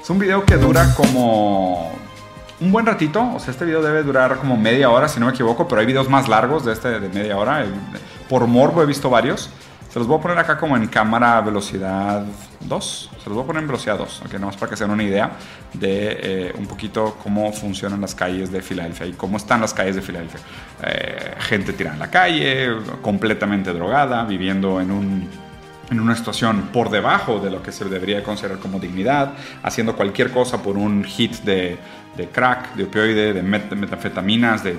es 0.00 0.08
un 0.10 0.18
video 0.18 0.44
que 0.44 0.56
dura 0.56 0.94
como 0.94 1.92
un 2.60 2.72
buen 2.72 2.86
ratito. 2.86 3.32
O 3.34 3.38
sea, 3.38 3.50
este 3.50 3.64
video 3.64 3.82
debe 3.82 4.02
durar 4.02 4.38
como 4.38 4.56
media 4.56 4.90
hora, 4.90 5.08
si 5.08 5.20
no 5.20 5.26
me 5.26 5.32
equivoco, 5.32 5.68
pero 5.68 5.80
hay 5.80 5.86
videos 5.86 6.08
más 6.08 6.28
largos 6.28 6.64
de 6.64 6.72
este 6.72 7.00
de 7.00 7.08
media 7.08 7.36
hora. 7.36 7.66
Por 8.28 8.46
morbo 8.46 8.82
he 8.82 8.86
visto 8.86 9.10
varios. 9.10 9.50
Se 9.90 9.98
los 9.98 10.06
voy 10.06 10.18
a 10.18 10.22
poner 10.22 10.38
acá 10.38 10.56
como 10.56 10.76
en 10.76 10.86
cámara 10.86 11.40
velocidad 11.40 12.24
2. 12.60 13.10
Se 13.18 13.28
los 13.28 13.34
voy 13.34 13.42
a 13.42 13.46
poner 13.46 13.62
en 13.62 13.66
velocidad 13.66 13.98
2, 13.98 14.22
okay, 14.24 14.38
más 14.38 14.56
para 14.56 14.70
que 14.70 14.76
se 14.76 14.84
den 14.84 14.92
una 14.92 15.02
idea 15.02 15.32
de 15.72 16.18
eh, 16.22 16.54
un 16.56 16.66
poquito 16.66 17.16
cómo 17.20 17.52
funcionan 17.52 18.00
las 18.00 18.14
calles 18.14 18.52
de 18.52 18.62
Filadelfia 18.62 19.06
y 19.06 19.14
cómo 19.14 19.36
están 19.36 19.60
las 19.60 19.74
calles 19.74 19.96
de 19.96 20.02
Filadelfia. 20.02 20.38
Eh, 20.84 21.34
gente 21.40 21.72
tirada 21.72 21.94
en 21.96 22.00
la 22.00 22.10
calle, 22.10 22.68
completamente 23.02 23.72
drogada, 23.72 24.24
viviendo 24.24 24.80
en 24.80 24.92
un 24.92 25.28
en 25.90 25.98
una 25.98 26.14
situación 26.14 26.68
por 26.72 26.88
debajo 26.88 27.40
de 27.40 27.50
lo 27.50 27.62
que 27.62 27.72
se 27.72 27.84
debería 27.84 28.22
considerar 28.22 28.58
como 28.58 28.78
dignidad, 28.78 29.32
haciendo 29.62 29.96
cualquier 29.96 30.30
cosa 30.30 30.62
por 30.62 30.76
un 30.76 31.02
hit 31.02 31.38
de, 31.42 31.78
de 32.16 32.28
crack, 32.28 32.74
de 32.74 32.84
opioide, 32.84 33.32
de, 33.32 33.42
metanfetaminas, 33.42 34.62
de, 34.62 34.76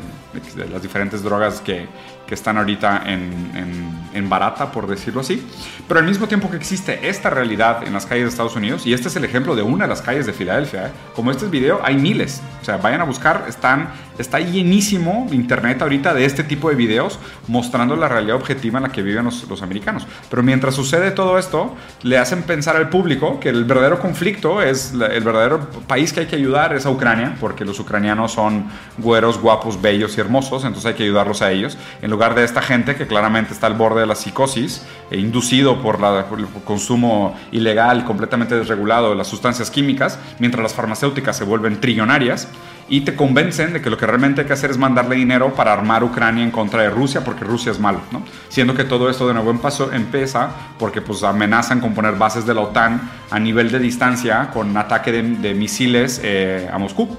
las 0.72 0.82
diferentes 0.82 1.22
drogas 1.22 1.60
que, 1.62 1.88
que 2.32 2.36
están 2.36 2.58
ahorita 2.58 3.04
en, 3.08 3.92
en, 4.14 4.30
barata, 4.30 4.72
por 4.72 4.88
decirlo 4.88 5.20
así. 5.20 5.46
Pero 5.86 6.00
al 6.00 6.06
mismo 6.06 6.30
tiempo 6.30 6.50
que 6.50 6.56
existe 6.56 7.10
esta 7.10 7.30
realidad 7.30 7.86
en 7.86 7.92
las 7.92 8.06
calles 8.06 8.24
de 8.24 8.30
Estados 8.30 8.56
Unidos, 8.56 8.88
y 8.88 8.94
este 8.94 9.10
es 9.10 9.18
el 9.18 9.26
ejemplo 9.26 9.54
de 9.54 9.64
una 9.64 9.84
de 9.84 9.90
las 9.90 10.02
calles 10.02 10.26
de 10.26 10.32
Filadelfia, 10.32 10.88
¿eh? 10.88 10.92
como 11.14 11.32
este 11.32 11.48
video, 11.48 11.82
hay 11.84 11.98
miles. 11.98 12.42
O 12.62 12.64
sea, 12.64 12.78
vayan 12.78 13.02
a 13.02 13.04
buscar, 13.04 13.44
están, 13.50 13.90
está 14.18 14.40
llenísimo 14.40 15.28
internet 15.32 15.82
ahorita 15.82 16.14
de 16.14 16.24
este 16.24 16.46
tipo 16.46 16.70
de 16.70 16.76
videos 16.76 17.20
mostrando 17.50 17.98
la 17.98 18.08
realidad 18.08 18.38
objetiva 18.38 18.78
en 18.78 18.84
la 18.84 18.92
que 18.94 19.02
viven 19.02 19.26
los, 19.26 19.50
los 19.50 19.62
americanos. 19.62 20.08
Pero 20.30 20.42
mientras 20.42 20.76
sucede 20.76 21.12
todo 21.12 21.38
esto, 21.38 21.76
le 22.04 22.18
hacen 22.18 22.44
pensar 22.44 22.78
al 22.78 22.88
público 22.88 23.42
que 23.42 23.50
el 23.50 23.66
verdadero 23.66 24.00
conflicto 24.00 24.62
es 24.62 24.94
el 24.94 25.24
verdadero 25.24 25.68
país 25.86 26.14
que 26.14 26.22
hay 26.22 26.28
que 26.28 26.38
ayudar 26.38 26.74
es 26.74 26.86
a 26.86 26.90
Ucrania, 26.92 27.36
porque 27.42 27.66
los 27.66 27.78
ucranianos 27.82 28.32
son 28.32 28.68
güeros, 29.00 29.42
guapos, 29.42 29.82
bellos 29.82 30.18
y 30.18 30.22
hermosos, 30.22 30.64
entonces 30.64 30.86
hay 30.86 30.94
que 30.94 31.04
ayudarlos 31.04 31.42
a 31.42 31.52
ellos. 31.52 31.78
En 32.02 32.10
lugar 32.10 32.21
de 32.30 32.44
esta 32.44 32.62
gente 32.62 32.96
que 32.96 33.08
claramente 33.08 33.52
está 33.52 33.66
al 33.66 33.74
borde 33.74 34.02
de 34.02 34.06
la 34.06 34.16
psicosis, 34.16 34.86
e 35.10 35.18
inducido 35.18 35.82
por, 35.82 35.96
el 36.38 36.46
consumo 36.64 37.36
ilegal, 37.52 38.06
completamente 38.06 38.56
desregulado 38.56 39.10
de 39.10 39.16
las 39.16 39.28
sustancias 39.28 39.72
químicas, 39.72 40.20
mientras 40.38 40.62
las 40.62 40.74
farmacéuticas 40.74 41.36
se 41.36 41.44
vuelven 41.44 41.82
trillonarias 41.82 42.48
y 42.88 43.02
te 43.02 43.16
convencen 43.16 43.74
de 43.74 43.82
que 43.82 43.90
lo 43.90 43.98
que 43.98 44.06
realmente 44.06 44.42
hay 44.42 44.48
que 44.48 44.54
hacer 44.54 44.70
es 44.70 44.78
mandarle 44.78 45.16
dinero 45.16 45.54
para 45.56 45.74
armar 45.74 46.04
Ucrania 46.04 46.44
en 46.44 46.52
contra 46.52 46.84
de 46.84 46.90
Rusia 46.90 47.24
porque 47.24 47.44
Rusia 47.44 47.72
es 47.72 47.80
malo, 47.80 48.02
¿no? 48.12 48.22
Siendo 48.50 48.76
que 48.76 48.84
todo 48.84 49.10
esto 49.10 49.28
de 49.28 49.34
nuevo 49.34 49.54
paso 49.60 49.92
empieza 49.92 50.50
porque 50.78 51.02
pues 51.02 51.24
amenazan 51.24 51.80
con 51.80 51.94
poner 51.94 52.16
bases 52.16 52.46
de 52.46 52.54
la 52.54 52.62
OTAN 52.62 53.10
a 53.32 53.40
nivel 53.40 53.72
de 53.72 53.80
distancia 53.80 54.50
con 54.54 54.76
ataque 54.78 55.12
de, 55.12 55.54
misiles 55.54 56.22
eh, 56.24 56.70
a 56.72 56.78
Moscú 56.78 57.18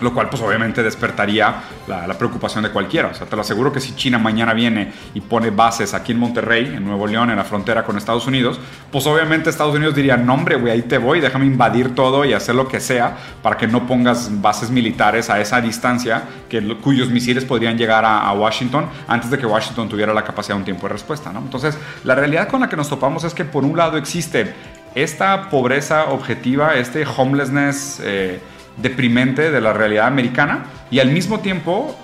lo 0.00 0.12
cual 0.12 0.28
pues 0.28 0.42
obviamente 0.42 0.82
despertaría 0.82 1.54
la, 1.86 2.14
preocupación 2.18 2.64
de 2.64 2.70
cualquiera. 2.70 3.08
O 3.08 3.14
sea, 3.14 3.26
te 3.26 3.36
lo 3.36 3.42
aseguro 3.42 3.72
que 3.72 3.80
si 3.80 3.94
China 3.94 4.18
mañana 4.18 4.52
viene 4.54 4.92
y 5.14 5.20
pone 5.20 5.50
bases 5.50 5.94
aquí 5.94 6.12
en 6.12 6.18
Monterrey, 6.18 6.66
en 6.66 6.84
Nuevo 6.84 7.06
León, 7.06 7.30
en 7.30 7.36
la 7.36 7.44
frontera 7.44 7.84
con 7.84 7.96
Estados 7.96 8.26
Unidos, 8.26 8.58
pues 8.90 9.06
obviamente 9.06 9.50
Estados 9.50 9.74
Unidos 9.74 9.94
diría, 9.94 10.16
no 10.16 10.34
hombre, 10.34 10.56
güey, 10.56 10.72
ahí 10.72 10.82
te 10.82 10.98
voy, 10.98 11.20
déjame 11.20 11.46
invadir 11.46 11.94
todo 11.94 12.24
y 12.24 12.32
hacer 12.32 12.54
lo 12.54 12.66
que 12.66 12.80
sea 12.80 13.16
para 13.42 13.56
que 13.56 13.66
no 13.66 13.86
pongas 13.86 14.40
bases 14.40 14.70
militares 14.70 15.30
a 15.30 15.40
esa 15.40 15.60
distancia 15.60 16.22
que, 16.48 16.76
cuyos 16.78 17.10
misiles 17.10 17.44
podrían 17.44 17.76
llegar 17.78 18.04
a, 18.04 18.32
Washington 18.34 18.86
antes 19.06 19.30
de 19.30 19.38
que 19.38 19.46
Washington 19.46 19.88
tuviera 19.88 20.12
la 20.12 20.24
capacidad 20.24 20.56
de 20.56 20.58
un 20.58 20.64
tiempo 20.64 20.88
de 20.88 20.94
respuesta. 20.94 21.32
¿no? 21.32 21.38
Entonces, 21.38 21.78
la 22.02 22.16
realidad 22.16 22.48
con 22.48 22.60
la 22.60 22.68
que 22.68 22.76
nos 22.76 22.88
topamos 22.88 23.22
es 23.22 23.32
que 23.32 23.44
por 23.44 23.64
un 23.64 23.76
lado 23.76 23.96
existe 23.96 24.52
esta 24.96 25.50
pobreza 25.50 26.06
objetiva, 26.06 26.74
este 26.74 27.06
homelessness... 27.06 28.00
Eh, 28.02 28.40
deprimente 28.76 29.50
de 29.50 29.60
la 29.60 29.72
realidad 29.72 30.06
americana 30.06 30.64
y 30.90 31.00
al 31.00 31.10
mismo 31.10 31.40
tiempo 31.40 31.96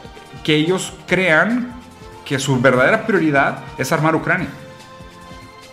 que 0.45 0.55
ellos 0.55 0.93
crean 1.07 1.73
que 2.25 2.39
su 2.39 2.61
verdadera 2.61 3.07
prioridad 3.07 3.59
es 3.77 3.91
armar 3.93 4.15
Ucrania. 4.15 4.49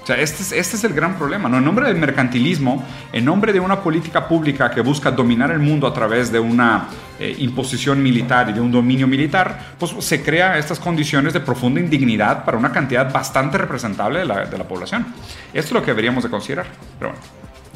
O 0.02 0.08
sea, 0.08 0.22
este 0.22 0.42
es, 0.42 0.54
este 0.54 0.78
es 0.78 0.84
el 0.86 0.94
gran 0.94 1.18
problema, 1.18 1.50
¿no? 1.50 1.58
En 1.58 1.66
nombre 1.66 1.86
del 1.86 1.98
mercantilismo, 1.98 2.82
en 3.12 3.26
nombre 3.26 3.52
de 3.52 3.60
una 3.60 3.82
política 3.82 4.26
pública 4.26 4.72
que 4.72 4.80
busca 4.80 5.12
dominar 5.12 5.52
el 5.52 5.60
mundo 5.60 5.86
a 5.86 5.94
través 5.94 6.32
de 6.32 6.40
una 6.40 6.88
eh, 7.20 7.36
imposición 7.40 8.02
militar 8.02 8.50
y 8.50 8.54
de 8.54 8.62
un 8.62 8.72
dominio 8.72 9.06
militar, 9.06 9.76
pues 9.78 9.94
se 10.00 10.24
crea 10.24 10.58
estas 10.58 10.80
condiciones 10.80 11.34
de 11.34 11.42
profunda 11.42 11.82
indignidad 11.82 12.46
para 12.46 12.58
una 12.58 12.72
cantidad 12.72 13.12
bastante 13.12 13.58
representable 13.58 14.20
de 14.20 14.26
la, 14.26 14.46
de 14.46 14.58
la 14.58 14.64
población. 14.64 15.08
Esto 15.54 15.60
es 15.68 15.72
lo 15.74 15.82
que 15.82 15.92
deberíamos 15.92 16.24
de 16.24 16.30
considerar. 16.30 16.68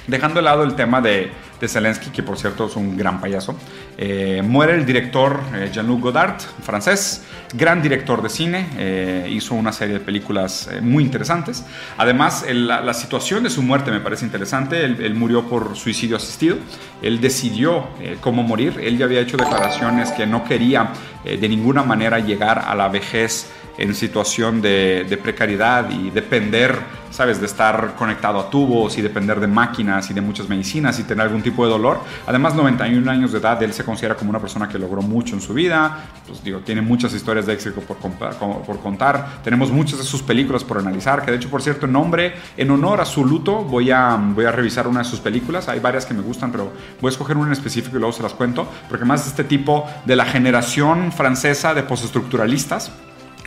Dejando 0.07 0.35
de 0.35 0.41
lado 0.41 0.63
el 0.63 0.75
tema 0.75 0.99
de, 0.99 1.31
de 1.61 1.67
Zelensky, 1.67 2.09
que 2.09 2.23
por 2.23 2.37
cierto 2.37 2.65
es 2.65 2.75
un 2.75 2.97
gran 2.97 3.21
payaso, 3.21 3.55
eh, 3.97 4.41
muere 4.43 4.73
el 4.73 4.83
director 4.83 5.39
eh, 5.53 5.69
Jean-Luc 5.71 6.01
Godard, 6.01 6.39
francés, 6.63 7.23
gran 7.53 7.83
director 7.83 8.21
de 8.23 8.29
cine, 8.29 8.67
eh, 8.77 9.29
hizo 9.31 9.53
una 9.53 9.71
serie 9.71 9.93
de 9.93 9.99
películas 9.99 10.67
muy 10.81 11.03
interesantes. 11.03 11.63
Además, 11.97 12.43
la, 12.51 12.93
situación 12.95 13.43
de 13.43 13.49
su 13.51 13.61
muerte 13.61 13.91
me 13.91 13.99
parece 13.99 14.25
interesante, 14.25 14.83
él, 14.83 15.13
murió 15.13 15.47
por 15.47 15.77
suicidio 15.77 16.17
asistido, 16.17 16.57
él 17.01 17.21
decidió 17.21 17.87
cómo 18.19 18.43
morir, 18.43 18.79
él 18.81 18.97
ya 18.97 19.05
había 19.05 19.21
hecho 19.21 19.37
declaraciones 19.37 20.11
que 20.11 20.25
no 20.25 20.43
quería 20.43 20.89
de 21.23 21.49
ninguna 21.49 21.83
manera 21.83 22.19
llegar 22.19 22.59
a 22.59 22.75
la 22.75 22.89
vejez 22.89 23.49
en 23.77 23.95
situación 23.95 24.61
de, 24.61 25.05
de 25.07 25.17
precariedad 25.17 25.89
y 25.89 26.09
depender 26.09 27.00
¿sabes? 27.11 27.39
De 27.39 27.45
estar 27.45 27.95
conectado 27.95 28.39
a 28.39 28.49
tubos 28.49 28.97
y 28.97 29.01
depender 29.01 29.39
de 29.39 29.47
máquinas 29.47 30.09
y 30.09 30.13
de 30.13 30.21
muchas 30.21 30.49
medicinas 30.49 30.97
y 30.99 31.03
tener 31.03 31.25
algún 31.27 31.41
tipo 31.41 31.63
de 31.65 31.71
dolor. 31.71 31.99
Además, 32.25 32.55
91 32.55 33.09
años 33.09 33.31
de 33.31 33.39
edad, 33.39 33.61
él 33.61 33.73
se 33.73 33.83
considera 33.83 34.15
como 34.15 34.29
una 34.29 34.39
persona 34.39 34.67
que 34.67 34.79
logró 34.79 35.01
mucho 35.01 35.35
en 35.35 35.41
su 35.41 35.53
vida. 35.53 36.05
Pues 36.25 36.43
digo, 36.43 36.59
tiene 36.59 36.81
muchas 36.81 37.13
historias 37.13 37.45
de 37.45 37.53
éxito 37.53 37.81
por, 37.81 38.79
contar. 38.79 39.41
Tenemos 39.43 39.71
muchas 39.71 39.99
de 39.99 40.05
sus 40.05 40.21
películas 40.21 40.63
por 40.63 40.77
analizar, 40.77 41.23
que 41.23 41.31
de 41.31 41.37
hecho, 41.37 41.49
por 41.49 41.61
cierto, 41.61 41.85
en 41.85 41.91
nombre, 41.91 42.33
en 42.57 42.71
honor 42.71 43.01
a 43.01 43.05
su 43.05 43.25
luto, 43.25 43.63
voy 43.63 43.91
a, 43.91 44.15
voy 44.15 44.45
a 44.45 44.51
revisar 44.51 44.87
una 44.87 44.99
de 44.99 45.05
sus 45.05 45.19
películas. 45.19 45.67
Hay 45.67 45.79
varias 45.79 46.05
que 46.05 46.13
me 46.13 46.21
gustan, 46.21 46.51
pero 46.51 46.71
voy 46.99 47.09
a 47.09 47.11
escoger 47.11 47.37
una 47.37 47.47
en 47.47 47.53
específico 47.53 47.97
y 47.97 47.99
luego 47.99 48.13
se 48.13 48.23
las 48.23 48.33
cuento, 48.33 48.67
porque 48.89 49.05
más 49.05 49.27
este 49.27 49.43
tipo 49.43 49.85
de 50.05 50.15
la 50.15 50.25
generación 50.25 51.11
francesa 51.11 51.73
de 51.73 51.83
postestructuralistas 51.83 52.91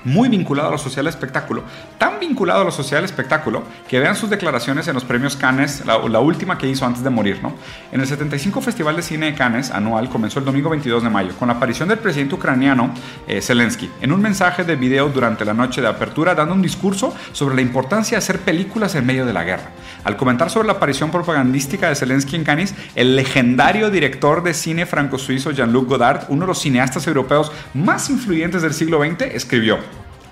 muy 0.04 0.28
vinculado 0.28 0.68
a 0.68 0.72
lo 0.72 0.78
social 0.78 1.06
espectáculo, 1.06 1.64
tan 1.98 2.20
vinculado 2.20 2.62
a 2.62 2.64
lo 2.64 2.70
social 2.70 3.04
espectáculo 3.04 3.62
que 3.88 3.98
vean 3.98 4.16
sus 4.16 4.30
declaraciones 4.30 4.86
en 4.88 4.94
los 4.94 5.04
premios 5.04 5.36
Cannes, 5.36 5.84
la, 5.86 6.20
última 6.20 6.56
que 6.56 6.68
hizo 6.68 6.86
antes 6.86 7.02
de 7.02 7.10
morir, 7.10 7.40
¿no? 7.42 7.54
En 7.92 8.00
el 8.00 8.06
75 8.06 8.60
Festival 8.60 8.96
de 8.96 9.02
Cine 9.02 9.26
de 9.26 9.34
Cannes 9.34 9.70
anual 9.70 10.08
comenzó 10.08 10.38
el 10.38 10.44
domingo 10.44 10.70
22 10.70 11.02
de 11.02 11.10
mayo 11.10 11.34
con 11.38 11.48
la 11.48 11.54
aparición 11.54 11.88
del 11.88 11.98
presidente 11.98 12.34
ucraniano 12.34 12.94
eh, 13.26 13.40
Zelensky 13.42 13.90
en 14.00 14.12
un 14.12 14.20
mensaje 14.20 14.64
de 14.64 14.76
video 14.76 15.08
durante 15.08 15.44
la 15.44 15.54
noche 15.54 15.80
de 15.80 15.88
apertura 15.88 16.34
dando 16.34 16.54
un 16.54 16.62
discurso 16.62 17.14
sobre 17.32 17.54
la 17.56 17.60
importancia 17.62 18.16
de 18.16 18.18
hacer 18.18 18.40
películas 18.40 18.94
en 18.94 19.06
medio 19.06 19.26
de 19.26 19.32
la 19.32 19.44
guerra. 19.44 19.70
Al 20.04 20.16
comentar 20.16 20.50
sobre 20.50 20.66
la 20.66 20.74
aparición 20.74 21.10
propagandística 21.10 21.88
de 21.88 21.94
Zelensky 21.94 22.36
en 22.36 22.44
Cannes, 22.44 22.74
el 22.94 23.16
legendario 23.16 23.90
director 23.90 24.42
de 24.42 24.54
cine 24.54 24.86
franco-suizo 24.86 25.50
Jean-Luc 25.50 25.88
Godard, 25.88 26.24
uno 26.28 26.42
de 26.42 26.48
los 26.48 26.60
cineastas 26.60 27.06
europeos 27.06 27.52
más 27.72 28.10
influyentes 28.10 28.62
del 28.62 28.74
siglo 28.74 29.02
XX, 29.02 29.22
escribió 29.34 29.78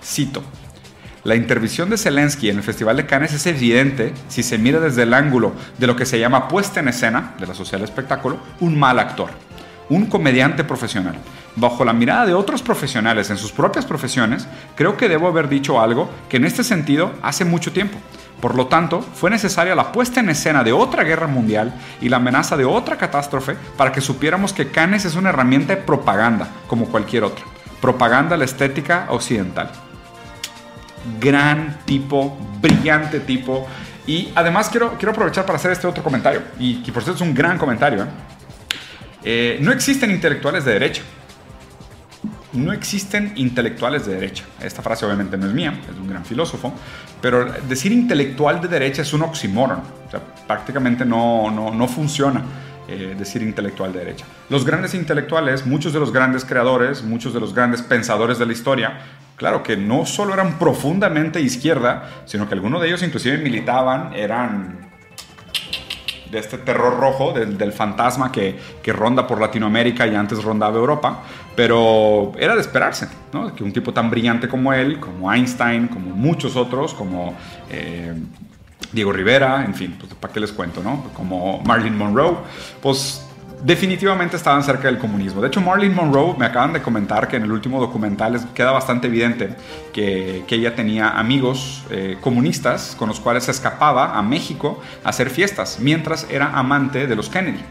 Cito. 0.03 0.43
La 1.25 1.37
intervención 1.37 1.89
de 1.89 1.99
Zelensky 1.99 2.51
en 2.51 2.57
el 2.57 2.63
Festival 2.65 2.97
de 2.97 3.07
Cannes 3.07 3.33
es 3.33 3.47
evidente 3.47 4.13
si 4.27 4.43
se 4.43 4.59
mira 4.59 4.81
desde 4.81 5.05
el 5.05 5.15
ángulo 5.15 5.53
de 5.79 5.87
lo 5.87 5.95
que 5.95 6.05
se 6.05 6.19
llama 6.19 6.49
puesta 6.49 6.81
en 6.81 6.89
escena 6.89 7.35
de 7.39 7.47
la 7.47 7.55
social 7.55 7.83
espectáculo, 7.83 8.39
un 8.59 8.77
mal 8.77 8.99
actor, 8.99 9.31
un 9.89 10.07
comediante 10.07 10.65
profesional. 10.65 11.15
Bajo 11.55 11.85
la 11.85 11.93
mirada 11.93 12.27
de 12.27 12.35
otros 12.35 12.61
profesionales 12.61 13.31
en 13.31 13.37
sus 13.37 13.53
propias 13.53 13.87
profesiones, 13.87 14.49
creo 14.75 14.97
que 14.97 15.09
debo 15.09 15.29
haber 15.29 15.49
dicho 15.49 15.81
algo 15.81 16.11
que 16.29 16.39
en 16.39 16.45
este 16.45 16.65
sentido 16.65 17.13
hace 17.23 17.45
mucho 17.45 17.73
tiempo. 17.73 17.99
Por 18.41 18.57
lo 18.57 18.67
tanto, 18.67 19.01
fue 19.01 19.31
necesaria 19.31 19.77
la 19.77 19.93
puesta 19.93 20.19
en 20.19 20.29
escena 20.29 20.65
de 20.65 20.73
otra 20.73 21.05
guerra 21.05 21.29
mundial 21.29 21.73
y 22.01 22.09
la 22.09 22.17
amenaza 22.17 22.57
de 22.57 22.65
otra 22.65 22.97
catástrofe 22.97 23.55
para 23.77 23.93
que 23.93 24.01
supiéramos 24.01 24.53
que 24.53 24.73
Cannes 24.73 25.05
es 25.05 25.15
una 25.15 25.29
herramienta 25.29 25.77
de 25.77 25.83
propaganda 25.83 26.49
como 26.67 26.87
cualquier 26.87 27.23
otra. 27.23 27.45
Propaganda 27.81 28.37
la 28.37 28.45
estética 28.45 29.07
occidental 29.09 29.71
gran 31.21 31.79
tipo, 31.85 32.37
brillante 32.61 33.21
tipo. 33.21 33.67
Y 34.07 34.31
además 34.35 34.69
quiero, 34.69 34.97
quiero 34.99 35.13
aprovechar 35.13 35.47
para 35.47 35.57
hacer 35.57 35.71
este 35.73 35.87
otro 35.87 36.03
comentario, 36.03 36.43
y 36.59 36.83
que 36.83 36.93
por 36.93 37.03
cierto 37.03 37.23
es 37.23 37.29
un 37.29 37.35
gran 37.35 37.59
comentario. 37.59 38.03
¿eh? 38.03 38.07
Eh, 39.25 39.59
no 39.61 39.73
existen 39.73 40.11
intelectuales 40.11 40.65
de 40.65 40.73
derecha. 40.73 41.03
No 42.53 42.73
existen 42.73 43.33
intelectuales 43.37 44.05
de 44.05 44.15
derecha. 44.15 44.45
Esta 44.61 44.83
frase 44.83 45.07
obviamente 45.07 45.39
no 45.39 45.47
es 45.47 45.55
mía, 45.55 45.81
es 45.91 45.97
un 45.97 46.07
gran 46.07 46.25
filósofo, 46.25 46.75
pero 47.21 47.51
decir 47.67 47.93
intelectual 47.93 48.61
de 48.61 48.69
derecha 48.69 49.03
es 49.03 49.13
un 49.15 49.23
oxímoron. 49.23 49.79
O 50.07 50.11
sea, 50.11 50.21
prácticamente 50.47 51.05
no, 51.05 51.51
no, 51.51 51.73
no 51.73 51.89
funciona. 51.89 52.43
Eh, 52.95 53.15
decir 53.17 53.41
intelectual 53.41 53.91
de 53.91 54.01
derecha. 54.01 54.27
Los 54.51 54.67
grandes 54.67 54.93
intelectuales, 54.93 55.65
muchos 55.65 55.95
de 55.95 55.99
los 55.99 56.13
grandes 56.13 56.45
creadores, 56.45 57.03
muchos 57.03 57.33
de 57.33 57.41
los 57.41 57.55
grandes 57.55 57.81
pensadores 57.81 58.39
de 58.39 58.45
la 58.45 58.53
historia, 58.53 58.99
claro 59.37 59.63
que 59.63 59.79
no 59.79 60.05
solo 60.05 60.35
eran 60.35 60.59
profundamente 60.59 61.41
izquierda, 61.41 62.11
sino 62.27 62.47
que 62.47 62.53
algunos 62.53 62.83
de 62.83 62.89
ellos 62.89 63.03
inclusive 63.03 63.39
militaban, 63.39 64.13
eran 64.13 64.91
de 66.31 66.39
este 66.39 66.59
terror 66.59 67.01
rojo, 67.01 67.33
del, 67.33 67.73
fantasma 67.73 68.31
que, 68.31 68.59
que, 68.83 68.93
ronda 68.93 69.27
por 69.27 69.41
Latinoamérica 69.41 70.07
y 70.07 70.15
antes 70.15 70.43
rondaba 70.45 70.77
Europa, 70.77 71.23
pero 71.57 72.33
era 72.39 72.55
de 72.55 72.61
esperarse, 72.61 73.09
que 73.57 73.65
un 73.65 73.73
tipo 73.73 73.95
tan 73.95 74.11
brillante 74.11 74.49
como 74.49 74.71
él, 74.75 75.01
como 75.01 75.33
Einstein, 75.33 75.89
como 75.89 76.15
muchos 76.15 76.57
otros, 76.57 76.93
como 76.93 77.35
eh, 77.71 78.13
Diego 78.93 79.13
Rivera, 79.13 79.65
en 79.65 79.75
fin, 79.75 79.97
pues, 79.99 80.13
¿para 80.15 80.33
qué 80.33 80.41
les 80.41 80.53
cuento, 80.53 80.83
no? 80.83 81.05
Como 81.15 81.61
Marilyn 81.63 81.97
Monroe, 81.97 82.37
pues 82.81 83.27
definitivamente 83.63 84.37
estaban 84.37 84.63
cerca 84.63 84.89
del 84.89 84.99
comunismo. 84.99 85.41
De 85.41 85.49
hecho, 85.49 85.61
Marilyn 85.61 85.95
Monroe 85.95 86.35
me 86.37 86.47
acaban 86.47 86.73
de 86.73 86.83
comentar 86.83 87.29
que 87.29 87.37
en 87.37 87.45
el 87.45 87.53
último 87.53 87.81
documental 87.81 88.41
queda 88.55 88.73
bastante 88.73 89.07
evidente 89.07 89.55
que, 89.93 90.45
ella 90.49 90.75
tenía 90.75 91.19
amigos 91.19 91.83
eh, 91.91 92.19
comunistas 92.21 92.95
con 92.99 93.09
los 93.09 93.21
cuales 93.21 93.45
se 93.45 93.53
escapaba 93.53 94.19
a 94.19 94.23
México 94.23 94.83
a 95.03 95.09
hacer 95.09 95.31
fiestas, 95.31 95.79
mientras 95.81 96.27
era 96.31 96.51
amante 96.59 97.07
de 97.07 97.17
los 97.17 97.31
Kennedy. 97.31 97.65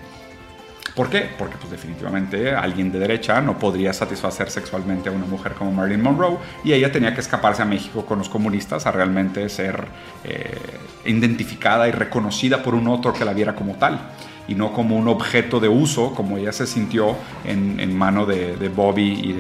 ¿Por 0.96 1.10
qué? 1.10 1.30
Porque 1.38 1.56
pues 1.58 1.72
definitivamente 1.72 2.54
alguien 2.54 2.92
de 2.92 3.00
derecha 3.00 3.40
no 3.42 3.58
podría 3.58 3.94
satisfacer 3.94 4.50
sexualmente 4.50 5.10
a 5.10 5.12
una 5.12 5.26
mujer 5.26 5.54
como 5.54 5.72
Marilyn 5.72 6.02
Monroe 6.02 6.38
y 6.64 6.74
ella 6.74 6.92
tenía 6.92 7.14
que 7.14 7.22
escaparse 7.22 7.62
a 7.62 7.66
México 7.66 8.06
con 8.06 8.20
los 8.20 8.28
comunistas 8.28 8.86
a 8.86 8.92
realmente 8.92 9.48
ser 9.48 9.86
eh, 10.24 10.58
identificada 11.06 11.88
y 11.88 11.92
reconocida 11.92 12.62
por 12.62 12.76
un 12.76 12.88
otro 12.88 13.14
que 13.14 13.24
la 13.24 13.34
viera 13.34 13.56
como 13.56 13.76
tal 13.76 14.00
y 14.48 14.56
no 14.56 14.74
como 14.74 14.98
un 14.98 15.08
objeto 15.08 15.62
de 15.62 15.70
uso 15.70 16.14
como 16.14 16.38
ella 16.38 16.52
se 16.52 16.68
sintió 16.68 17.16
en, 17.46 17.98
mano 17.98 18.26
de, 18.26 18.70
Bobby 18.70 19.34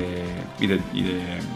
y, 0.59 0.67
de, 0.67 0.79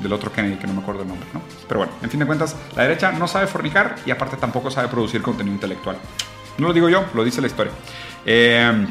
del 0.02 0.14
otro 0.14 0.32
Kennedy 0.32 0.56
que 0.56 0.68
no 0.68 0.74
me 0.74 0.82
acuerdo 0.82 1.04
el 1.04 1.08
nombre. 1.08 1.28
¿no? 1.34 1.42
Pero 1.68 1.80
bueno, 1.80 1.94
en 2.02 2.10
fin 2.10 2.20
de 2.20 2.26
cuentas, 2.26 2.56
la 2.76 2.84
derecha 2.84 3.14
no 3.14 3.28
sabe 3.28 3.48
fornicar 3.48 3.96
y 4.06 4.12
aparte 4.12 4.36
tampoco 4.36 4.70
sabe 4.70 4.90
producir 4.90 5.22
contenido 5.22 5.54
intelectual. 5.54 5.98
No 6.58 6.68
lo 6.68 6.74
digo 6.74 6.90
yo, 6.90 7.06
lo 7.14 7.24
dice 7.24 7.40
la 7.40 7.48
historia. 7.48 7.72
Eh, 8.26 8.88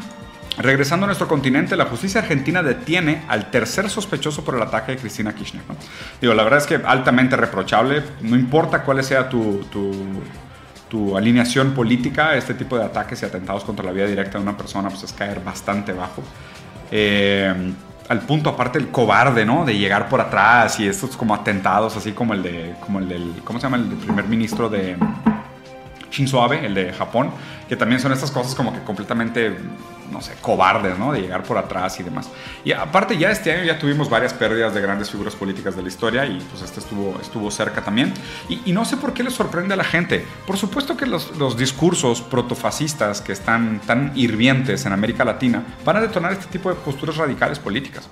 Regresando 0.56 1.04
a 1.04 1.08
nuestro 1.08 1.26
continente, 1.26 1.76
la 1.76 1.86
justicia 1.86 2.20
argentina 2.20 2.62
detiene 2.62 3.24
al 3.28 3.50
tercer 3.50 3.90
sospechoso 3.90 4.44
por 4.44 4.54
el 4.54 4.62
ataque 4.62 4.92
de 4.92 4.98
Cristina 4.98 5.34
Kirchner. 5.34 5.64
Digo, 6.20 6.32
la 6.32 6.44
verdad 6.44 6.60
es 6.60 6.66
que 6.66 6.76
altamente 6.76 7.36
reprochable, 7.36 8.02
no 8.20 8.36
importa 8.36 8.82
cuál 8.82 9.02
sea 9.02 9.28
tu, 9.28 9.64
tu, 9.70 11.16
alineación 11.16 11.72
política, 11.72 12.36
este 12.36 12.54
tipo 12.54 12.78
de 12.78 12.84
ataques 12.84 13.20
y 13.20 13.26
atentados 13.26 13.64
contra 13.64 13.84
la 13.84 13.90
vida 13.90 14.06
directa 14.06 14.38
de 14.38 14.44
una 14.44 14.56
persona 14.56 14.88
pues 14.88 15.02
es 15.02 15.12
caer 15.12 15.42
bastante 15.42 15.92
bajo. 15.92 16.22
Eh, 16.92 17.52
al 18.08 18.20
punto 18.20 18.50
aparte 18.50 18.78
el 18.78 18.90
cobarde, 18.90 19.44
¿no? 19.44 19.64
De 19.64 19.76
llegar 19.76 20.08
por 20.08 20.20
atrás 20.20 20.78
y 20.78 20.86
estos 20.86 21.16
como 21.16 21.34
atentados, 21.34 21.96
así 21.96 22.12
como 22.12 22.32
el 22.32 22.44
de, 22.44 22.74
como 22.78 23.00
el 23.00 23.08
del, 23.08 23.42
¿cómo 23.42 23.58
se 23.58 23.64
llama? 23.64 23.78
El 23.78 23.88
primer 23.96 24.26
ministro 24.26 24.68
de 24.68 24.96
Shinzo 26.14 26.42
Abe, 26.42 26.64
el 26.64 26.74
de 26.74 26.92
Japón, 26.92 27.30
que 27.68 27.76
también 27.76 28.00
son 28.00 28.12
estas 28.12 28.30
cosas 28.30 28.54
como 28.54 28.72
que 28.72 28.80
completamente 28.80 29.56
no 30.10 30.20
sé, 30.20 30.34
cobardes, 30.40 30.98
¿no? 30.98 31.12
De 31.12 31.20
llegar 31.20 31.42
por 31.42 31.58
atrás 31.58 31.98
y 31.98 32.02
demás. 32.02 32.28
Y 32.64 32.72
aparte 32.72 33.16
ya 33.18 33.30
este 33.30 33.52
año 33.52 33.64
ya 33.64 33.78
tuvimos 33.78 34.08
varias 34.08 34.32
pérdidas 34.32 34.74
de 34.74 34.80
grandes 34.80 35.10
figuras 35.10 35.34
políticas 35.34 35.76
de 35.76 35.82
la 35.82 35.88
historia 35.88 36.24
y 36.26 36.38
pues 36.50 36.62
este 36.62 36.80
estuvo, 36.80 37.18
estuvo 37.20 37.50
cerca 37.50 37.82
también. 37.82 38.12
Y, 38.48 38.72
no 38.72 38.84
sé 38.84 38.96
por 38.96 39.12
qué 39.12 39.22
le 39.22 39.30
sorprende 39.30 39.74
a 39.74 39.76
la 39.76 39.84
gente. 39.84 40.24
Por 40.46 40.56
supuesto 40.56 40.96
que 40.96 41.06
los, 41.06 41.36
los, 41.36 41.56
discursos 41.56 42.20
protofascistas 42.20 43.20
que 43.20 43.32
están 43.32 43.80
tan 43.86 44.12
hirvientes 44.14 44.84
en 44.86 44.92
América 44.92 45.24
Latina 45.24 45.62
van 45.84 45.96
a 45.96 46.00
detonar 46.00 46.32
este 46.32 46.46
tipo 46.46 46.68
de 46.68 46.76
posturas 46.76 47.16
radicales 47.16 47.58
políticas. 47.58 48.08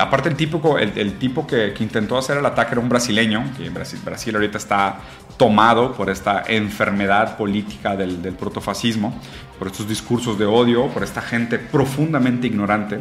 Aparte 0.00 0.28
el 0.28 0.36
tipo, 0.36 0.78
el, 0.78 1.18
tipo 1.18 1.46
que, 1.46 1.72
intentó 1.78 2.18
hacer 2.18 2.38
el 2.38 2.46
ataque 2.46 2.72
era 2.72 2.80
un 2.80 2.88
brasileño, 2.88 3.44
que 3.56 3.70
Brasil, 3.70 4.00
Brasil 4.04 4.34
ahorita 4.34 4.58
está 4.58 4.98
tomado 5.36 5.92
por 5.92 6.10
esta 6.10 6.42
enfermedad 6.48 7.36
política 7.36 7.96
del, 7.96 8.20
del 8.20 8.34
protofascismo, 8.34 9.18
por 9.58 9.68
estos 9.68 9.88
discursos 9.88 10.38
de 10.38 10.46
odio, 10.46 10.88
por 10.88 11.04
esta 11.04 11.22
gente 11.22 11.58
profundamente 11.58 12.48
ignorante 12.48 13.00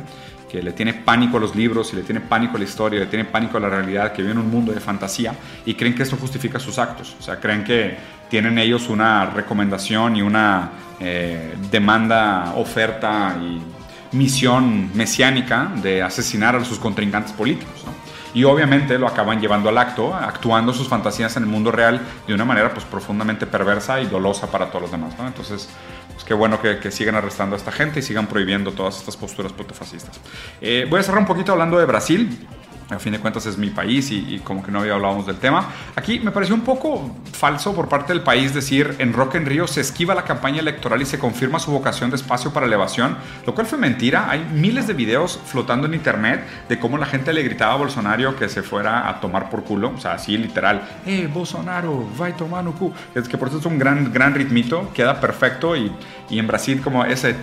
que 0.50 0.62
le 0.62 0.74
tiene 0.74 0.94
pánico 0.94 1.38
a 1.38 1.40
los 1.40 1.56
libros 1.56 1.94
y 1.94 1.96
le 1.96 2.02
tiene 2.02 2.20
pánico 2.20 2.56
a 2.56 2.60
la 2.60 2.66
historia, 2.66 3.00
le 3.00 3.06
tiene 3.06 3.24
pánico 3.26 3.58
a 3.58 3.60
la 3.62 3.70
realidad, 3.70 4.12
que 4.12 4.22
vive 4.22 4.34
en 4.34 4.40
un 4.40 4.50
mundo 4.50 4.74
de 4.74 4.80
fantasía 4.80 5.34
y 5.66 5.76
creen 5.76 5.96
que 5.96 6.04
esto 6.04 6.18
justifica 6.18 6.60
sus 6.60 6.78
actos. 6.80 7.16
O 7.20 7.22
sea, 7.22 7.40
creen 7.40 7.64
que 7.64 7.96
tienen 8.30 8.58
ellos 8.58 8.90
una 8.90 9.28
recomendación 9.28 10.18
y 10.18 10.22
una 10.22 10.72
eh, 11.00 11.56
demanda, 11.72 12.54
oferta 12.58 13.38
y 13.42 13.62
misión 14.12 14.92
mesiánica 14.96 15.72
de 15.82 16.02
asesinar 16.02 16.56
a 16.56 16.66
sus 16.66 16.80
contrincantes 16.80 17.34
políticos. 17.34 17.86
Y 18.34 18.44
obviamente 18.44 19.00
lo 19.00 19.08
acaban 19.08 19.42
llevando 19.42 19.70
al 19.70 19.78
acto, 19.78 20.14
actuando 20.14 20.72
sus 20.72 20.88
fantasías 20.88 21.36
en 21.38 21.44
el 21.44 21.50
mundo 21.50 21.72
real 21.72 22.00
de 22.28 22.34
una 22.34 22.46
manera 22.46 22.72
pues, 22.74 22.86
profundamente 22.86 23.48
perversa 23.48 24.00
y 24.02 24.06
dolosa 24.06 24.52
para 24.52 24.68
todos 24.68 24.84
los 24.84 24.92
demás. 24.92 25.14
Entonces, 25.20 25.68
pues, 26.14 26.24
qué 26.24 26.34
bueno 26.34 26.62
que, 26.62 26.92
sigan 26.92 27.16
arrestando 27.16 27.56
a 27.56 27.58
esta 27.58 27.72
gente 27.72 28.00
y 28.00 28.04
sigan 28.04 28.28
prohibiendo 28.28 28.72
todas 28.72 28.98
estas 28.98 29.18
posturas 29.18 29.52
protofascistas. 29.52 30.20
Eh, 30.62 30.86
voy 30.90 31.00
a 31.00 31.04
cerrar 31.04 31.22
un 31.22 31.28
poquito 31.28 31.54
hablando 31.54 31.80
de 31.80 31.86
Brasil 31.86 32.48
a 32.90 33.00
fin 33.00 33.14
de 33.14 33.20
cuentas 33.20 33.46
es 33.46 33.58
mi 33.58 33.70
país 33.70 34.12
y, 34.12 34.40
como 34.44 34.64
que 34.64 34.72
no 34.72 34.80
había 34.80 34.94
hablado 34.94 35.22
del 35.24 35.38
tema. 35.38 35.70
Aquí 35.96 36.20
me 36.20 36.32
pareció 36.32 36.56
un 36.56 36.62
poco 36.62 37.16
falso 37.32 37.74
por 37.74 37.88
parte 37.88 38.14
del 38.14 38.22
país 38.22 38.54
decir 38.54 38.96
en 39.00 39.14
Rock 39.14 39.36
en 39.36 39.46
Río 39.46 39.68
se 39.68 39.82
esquiva 39.82 40.16
la 40.16 40.24
campaña 40.24 40.60
electoral 40.60 41.02
y 41.02 41.06
se 41.06 41.20
confirma 41.20 41.60
su 41.60 41.72
vocación 41.72 42.10
de 42.10 42.16
espacio 42.16 42.52
para 42.52 42.66
elevación, 42.66 43.18
lo 43.46 43.54
cual 43.54 43.68
fue 43.68 43.78
mentira. 43.78 44.30
Hay 44.30 44.46
miles 44.54 44.88
de 44.88 44.94
videos 44.94 45.40
flotando 45.46 45.88
en 45.88 45.94
internet 45.94 46.44
de 46.68 46.80
cómo 46.80 46.98
la 46.98 47.06
gente 47.06 47.34
le 47.34 47.44
gritaba 47.44 47.74
a 47.74 47.78
Bolsonaro 47.78 48.36
que 48.36 48.50
se 48.50 48.64
fuera 48.64 49.08
a 49.08 49.20
tomar 49.20 49.50
por 49.50 49.64
culo, 49.64 49.94
o 49.96 50.00
sea, 50.00 50.14
así 50.14 50.38
literal, 50.38 50.82
eh, 51.06 51.30
Bolsonaro, 51.32 52.08
vai 52.18 52.34
tomar 52.34 52.64
no 52.64 52.74
cu. 52.74 52.92
Es 53.16 53.28
que 53.28 53.38
por 53.38 53.48
eso 53.48 53.60
es 53.60 53.66
un 53.66 53.78
gran, 53.78 54.12
gran 54.12 54.34
ritmito, 54.34 54.92
queda 54.94 55.20
perfecto 55.20 55.76
y, 55.76 55.92
y 56.30 56.38
en 56.38 56.48
Brasil 56.48 56.82
como 56.82 57.04
ese 57.06 57.36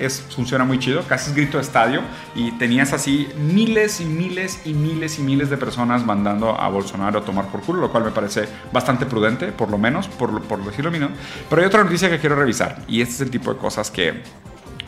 es, 0.00 0.24
funciona 0.34 0.64
muy 0.64 0.78
chido, 0.78 1.02
casi 1.02 1.30
es 1.30 1.36
grito 1.36 1.58
de 1.58 1.62
estadio 1.62 2.00
y 2.34 2.52
tenías 2.52 2.92
así 2.92 3.28
miles 3.36 4.00
y 4.00 4.06
miles 4.06 4.62
y 4.64 4.72
miles 4.72 5.18
y 5.18 5.22
miles 5.22 5.50
de 5.50 5.58
personas 5.58 6.04
mandando 6.04 6.58
a 6.58 6.68
Bolsonaro 6.68 7.18
a 7.18 7.22
tomar 7.22 7.46
por 7.48 7.60
culo, 7.60 7.80
lo 7.80 7.90
cual 7.90 8.04
me 8.04 8.10
parece 8.10 8.48
bastante 8.72 9.04
prudente, 9.04 9.48
por 9.48 9.70
lo 9.70 9.76
menos, 9.76 10.08
por, 10.08 10.40
por 10.42 10.64
decirlo 10.64 10.90
menos. 10.90 11.10
Pero 11.50 11.60
hay 11.60 11.68
otra 11.68 11.84
noticia 11.84 12.08
que 12.08 12.18
quiero 12.18 12.36
revisar 12.36 12.78
y 12.88 13.02
este 13.02 13.14
es 13.14 13.20
el 13.20 13.30
tipo 13.30 13.52
de 13.52 13.58
cosas 13.58 13.90
que 13.90 14.22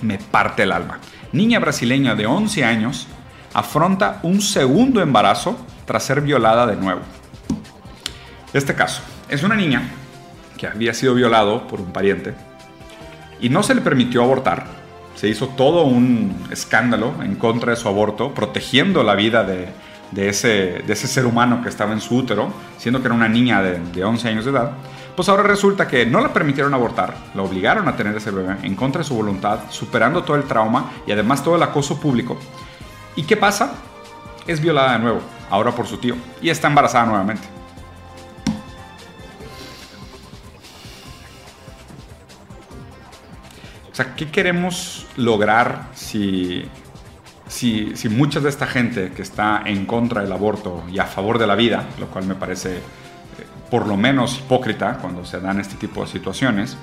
me 0.01 0.17
parte 0.17 0.63
el 0.63 0.73
alma. 0.73 0.99
Niña 1.33 1.59
brasileña 1.59 2.15
de 2.15 2.27
11 2.27 2.65
años 2.65 3.07
afronta 3.53 4.21
un 4.23 4.41
segundo 4.41 5.03
embarazo 5.03 5.59
tras 5.85 6.05
ser 6.05 6.23
violada 6.23 6.67
de 6.67 6.77
nuevo. 6.77 7.01
Este 8.53 8.75
caso 8.75 9.03
es 9.29 9.43
una 9.43 9.55
niña 9.55 9.83
que 10.61 10.67
había 10.67 10.93
sido 10.93 11.15
violado 11.15 11.67
por 11.67 11.81
un 11.81 11.93
pariente 11.93 12.35
y 13.41 13.49
no 13.49 13.63
se 13.63 13.75
le 13.75 13.81
permitió 13.81 14.23
abortar 14.23 14.81
se 15.21 15.29
hizo 15.29 15.49
todo 15.49 15.85
un 15.85 16.47
escándalo 16.51 17.13
en 17.23 17.35
contra 17.35 17.73
de 17.73 17.77
su 17.77 17.89
aborto, 17.89 18.33
protegiendo 18.33 19.03
la 19.03 19.15
vida 19.15 19.45
de, 19.45 19.69
ese, 20.17 20.83
ser 20.95 21.27
humano 21.27 21.63
que 21.63 21.69
estaba 21.69 21.93
en 21.93 22.01
su 22.01 22.17
útero, 22.17 22.51
siendo 22.79 23.01
que 23.01 23.07
era 23.07 23.15
una 23.15 23.29
niña 23.29 23.61
de, 23.61 23.81
de 23.81 24.03
11 24.03 24.29
años 24.29 24.47
de 24.47 24.53
edad. 24.53 24.73
Pues 25.15 25.29
ahora 25.29 25.43
resulta 25.43 25.87
que 25.87 26.07
no 26.07 26.23
la 26.23 26.33
permitieron 26.33 26.73
abortar, 26.73 27.15
la 27.35 27.43
obligaron 27.43 27.87
a 27.87 27.97
tener 27.97 28.17
ese 28.17 28.31
bebé 28.31 28.57
en 28.63 28.75
contra 28.75 29.01
de 29.01 29.09
su 29.09 29.15
voluntad, 29.15 29.59
superando 29.69 30.23
todo 30.25 30.39
el 30.39 30.45
trauma 30.45 30.91
y 31.07 31.13
además 31.13 31.45
todo 31.45 31.57
el 31.57 31.63
acoso 31.63 32.01
público. 32.01 32.39
¿Y 33.15 33.25
qué 33.25 33.37
pasa? 33.37 33.75
Es 34.47 34.59
violada 34.59 34.93
de 34.93 35.01
nuevo, 35.01 35.21
ahora 35.51 35.73
por 35.73 35.87
su 35.87 35.99
tío, 35.99 36.15
y 36.41 36.49
está 36.49 36.69
embarazada 36.69 37.05
nuevamente. 37.05 37.60
¿Qué 44.17 44.31
queremos 44.31 45.07
lograr 45.17 45.89
si, 45.95 46.65
si, 47.49 47.97
si 47.97 48.09
mucha 48.09 48.41
de 48.41 48.49
esta 48.49 48.67
gente 48.67 49.13
que 49.13 49.23
está 49.23 49.63
en 49.67 49.87
contra 49.87 50.23
del 50.23 50.33
aborto 50.33 50.85
y 50.91 50.99
a 50.99 51.05
favor 51.05 51.39
de 51.39 51.47
la 51.47 51.55
vida, 51.55 51.85
lo 51.99 52.07
cual 52.07 52.27
me 52.27 52.35
parece 52.35 52.77
eh, 52.77 52.81
por 53.71 53.87
lo 53.87 53.97
menos 53.97 54.39
hipócrita 54.39 54.99
cuando 54.99 55.25
se 55.25 55.41
dan 55.41 55.61
este 55.61 55.75
tipo 55.75 56.03
de 56.03 56.09
situaciones, 56.09 56.77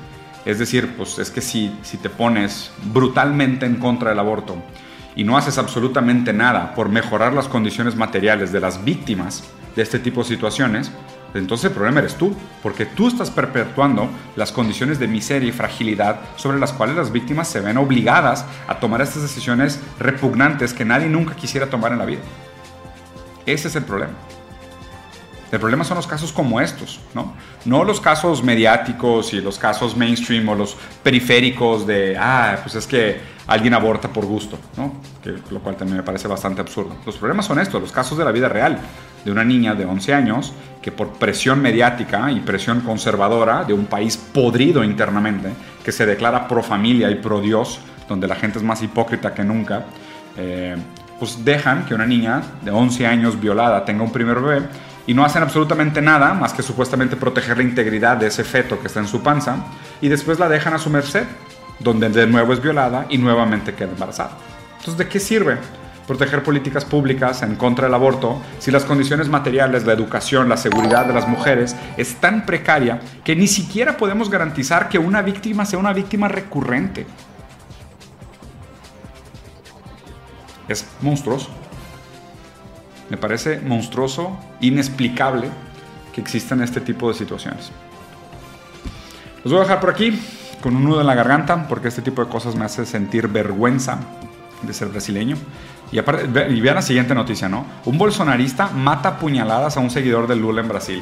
es 0.46 0.60
decir, 0.60 0.96
pues 0.96 1.20
es 1.20 1.30
que 1.30 1.42
si, 1.42 1.78
si 1.82 1.98
te 1.98 2.10
pones 2.10 2.72
brutalmente 2.94 3.66
en 3.66 3.76
contra 3.76 4.12
del 4.12 4.20
aborto 4.20 4.56
y 5.16 5.24
no 5.24 5.38
haces 5.38 5.58
absolutamente 5.58 6.32
nada 6.32 6.74
por 6.76 6.90
mejorar 6.90 7.34
las 7.34 7.48
condiciones 7.48 7.96
materiales 7.96 8.52
de 8.52 8.60
las 8.60 8.84
víctimas 8.84 9.44
de 9.76 9.82
este 9.82 10.00
tipo 10.00 10.22
de 10.22 10.30
situaciones, 10.30 10.92
entonces 11.34 11.66
el 11.66 11.72
problema 11.72 12.00
eres 12.00 12.16
tú, 12.16 12.36
porque 12.64 12.86
tú 12.86 13.08
estás 13.08 13.30
perpetuando 13.30 14.10
las 14.36 14.52
condiciones 14.52 15.00
de 15.00 15.08
miseria 15.08 15.50
y 15.50 15.52
fragilidad 15.52 16.22
sobre 16.36 16.60
las 16.60 16.74
cuales 16.74 16.96
las 16.96 17.12
víctimas 17.12 17.48
se 17.48 17.60
ven 17.60 17.78
obligadas 17.78 18.46
a 18.68 18.80
tomar 18.80 19.02
estas 19.02 19.22
decisiones 19.22 19.80
repugnantes 20.00 20.74
que 20.74 20.86
nadie 20.86 21.08
nunca 21.08 21.36
quisiera 21.36 21.70
tomar 21.70 21.92
en 21.92 22.00
la 22.00 22.06
vida. 22.06 22.22
Ese 23.46 23.68
es 23.68 23.76
el 23.76 23.84
problema. 23.84 24.14
El 25.52 25.60
problema 25.60 25.86
son 25.86 25.96
los 25.96 26.08
casos 26.08 26.34
como 26.34 26.60
estos, 26.60 27.00
¿no? 27.14 27.34
No 27.64 27.86
los 27.86 28.02
casos 28.02 28.44
mediáticos 28.44 29.34
y 29.34 29.40
los 29.40 29.58
casos 29.58 29.96
mainstream 29.96 30.50
o 30.50 30.56
los 30.56 30.76
periféricos 31.04 31.88
de, 31.88 32.18
ah, 32.20 32.58
pues 32.62 32.76
es 32.76 32.86
que 32.86 33.37
alguien 33.48 33.74
aborta 33.74 34.10
por 34.10 34.26
gusto, 34.26 34.60
¿no? 34.76 34.94
Que, 35.24 35.36
lo 35.52 35.60
cual 35.62 35.76
también 35.76 35.98
me 35.98 36.04
parece 36.04 36.28
bastante 36.28 36.62
absurdo. 36.62 36.96
Los 37.06 37.18
problemas 37.18 37.46
son 37.46 37.60
estos, 37.60 37.82
los 37.82 37.92
casos 37.92 38.18
de 38.18 38.26
la 38.26 38.32
vida 38.32 38.50
real, 38.50 38.78
de 39.24 39.32
una 39.32 39.44
niña 39.44 39.74
de 39.74 39.86
11 39.86 40.14
años 40.14 40.54
que 40.82 40.92
por 40.92 41.14
presión 41.14 41.62
mediática 41.62 42.32
y 42.32 42.40
presión 42.42 42.82
conservadora 42.82 43.64
de 43.64 43.74
un 43.74 43.86
país 43.86 44.18
podrido 44.18 44.84
internamente, 44.84 45.50
que 45.84 45.92
se 45.92 46.06
declara 46.06 46.48
pro 46.48 46.62
familia 46.62 47.10
y 47.10 47.16
pro 47.16 47.42
Dios, 47.42 47.80
donde 48.08 48.28
la 48.28 48.36
gente 48.36 48.60
es 48.60 48.64
más 48.64 48.82
hipócrita 48.84 49.34
que 49.34 49.44
nunca, 49.44 49.86
eh, 50.38 50.76
pues 51.20 51.44
dejan 51.44 51.86
que 51.86 51.96
una 51.96 52.06
niña 52.06 52.42
de 52.62 52.72
11 52.72 53.08
años 53.08 53.40
violada 53.40 53.84
tenga 53.86 54.04
un 54.04 54.12
primer 54.12 54.40
bebé 54.40 54.68
y 55.08 55.14
no 55.14 55.26
hacen 55.26 55.42
absolutamente 55.42 56.02
nada 56.02 56.34
más 56.34 56.54
que 56.54 56.62
supuestamente 56.62 57.16
proteger 57.16 57.58
la 57.58 57.64
integridad 57.64 58.18
de 58.18 58.28
ese 58.28 58.44
feto 58.44 58.80
que 58.80 58.88
está 58.88 59.00
en 59.00 59.08
su 59.08 59.22
panza 59.22 59.58
y 60.02 60.10
después 60.10 60.38
la 60.38 60.48
dejan 60.50 60.74
a 60.74 60.78
su 60.78 60.90
merced 60.90 61.26
donde 61.80 62.10
de 62.10 62.28
nuevo 62.28 62.54
es 62.54 62.62
violada 62.62 63.06
y 63.10 63.18
nuevamente 63.18 63.74
queda 63.74 63.92
embarazada. 63.92 64.32
Entonces, 64.80 64.98
¿de 64.98 65.08
qué 65.08 65.20
sirve 65.20 65.58
proteger 66.08 66.42
políticas 66.42 66.86
públicas 66.86 67.44
en 67.44 67.56
contra 67.56 67.86
del 67.86 67.94
aborto 67.94 68.42
si 68.60 68.72
las 68.72 68.86
condiciones 68.86 69.28
materiales, 69.28 69.86
la 69.86 69.94
educación, 69.94 70.48
la 70.48 70.56
seguridad 70.56 71.06
de 71.06 71.14
las 71.14 71.28
mujeres 71.28 71.76
es 71.98 72.16
tan 72.16 72.46
precaria 72.46 73.02
que 73.26 73.36
ni 73.36 73.48
siquiera 73.48 73.98
podemos 73.98 74.30
garantizar 74.30 74.88
que 74.88 74.98
una 74.98 75.22
víctima 75.22 75.66
sea 75.66 75.78
una 75.78 75.94
víctima 75.94 76.30
recurrente? 76.30 77.06
Es 80.70 80.86
monstruoso. 81.02 81.50
Me 83.10 83.18
parece 83.18 83.60
monstruoso, 83.60 84.38
inexplicable 84.60 85.50
que 86.14 86.22
existan 86.22 86.62
este 86.62 86.82
tipo 86.82 87.08
de 87.10 87.14
situaciones. 87.14 87.72
Los 89.44 89.54
voy 89.54 89.62
a 89.62 89.64
dejar 89.64 89.80
por 89.80 89.90
aquí 89.90 90.20
con 90.62 90.76
un 90.76 90.84
nudo 90.84 91.02
en 91.02 91.08
la 91.08 91.16
garganta 91.16 91.68
porque 91.68 91.88
este 91.88 92.02
tipo 92.02 92.24
de 92.24 92.30
cosas 92.30 92.56
me 92.56 92.66
hace 92.66 92.86
sentir 92.86 93.28
vergüenza 93.28 94.00
de 94.62 94.74
ser 94.74 94.90
brasileño. 94.90 95.38
Y, 95.92 96.00
aparte, 96.00 96.50
y 96.50 96.60
vean 96.60 96.76
la 96.76 96.82
siguiente 96.82 97.16
noticia, 97.16 97.48
¿no? 97.48 97.66
Un 97.86 97.98
bolsonarista 97.98 98.68
mata 98.68 99.18
puñaladas 99.18 99.78
a 99.78 99.80
un 99.80 99.90
seguidor 99.90 100.28
de 100.28 100.36
Lula 100.36 100.62
en 100.62 100.68
Brasil. 100.68 101.02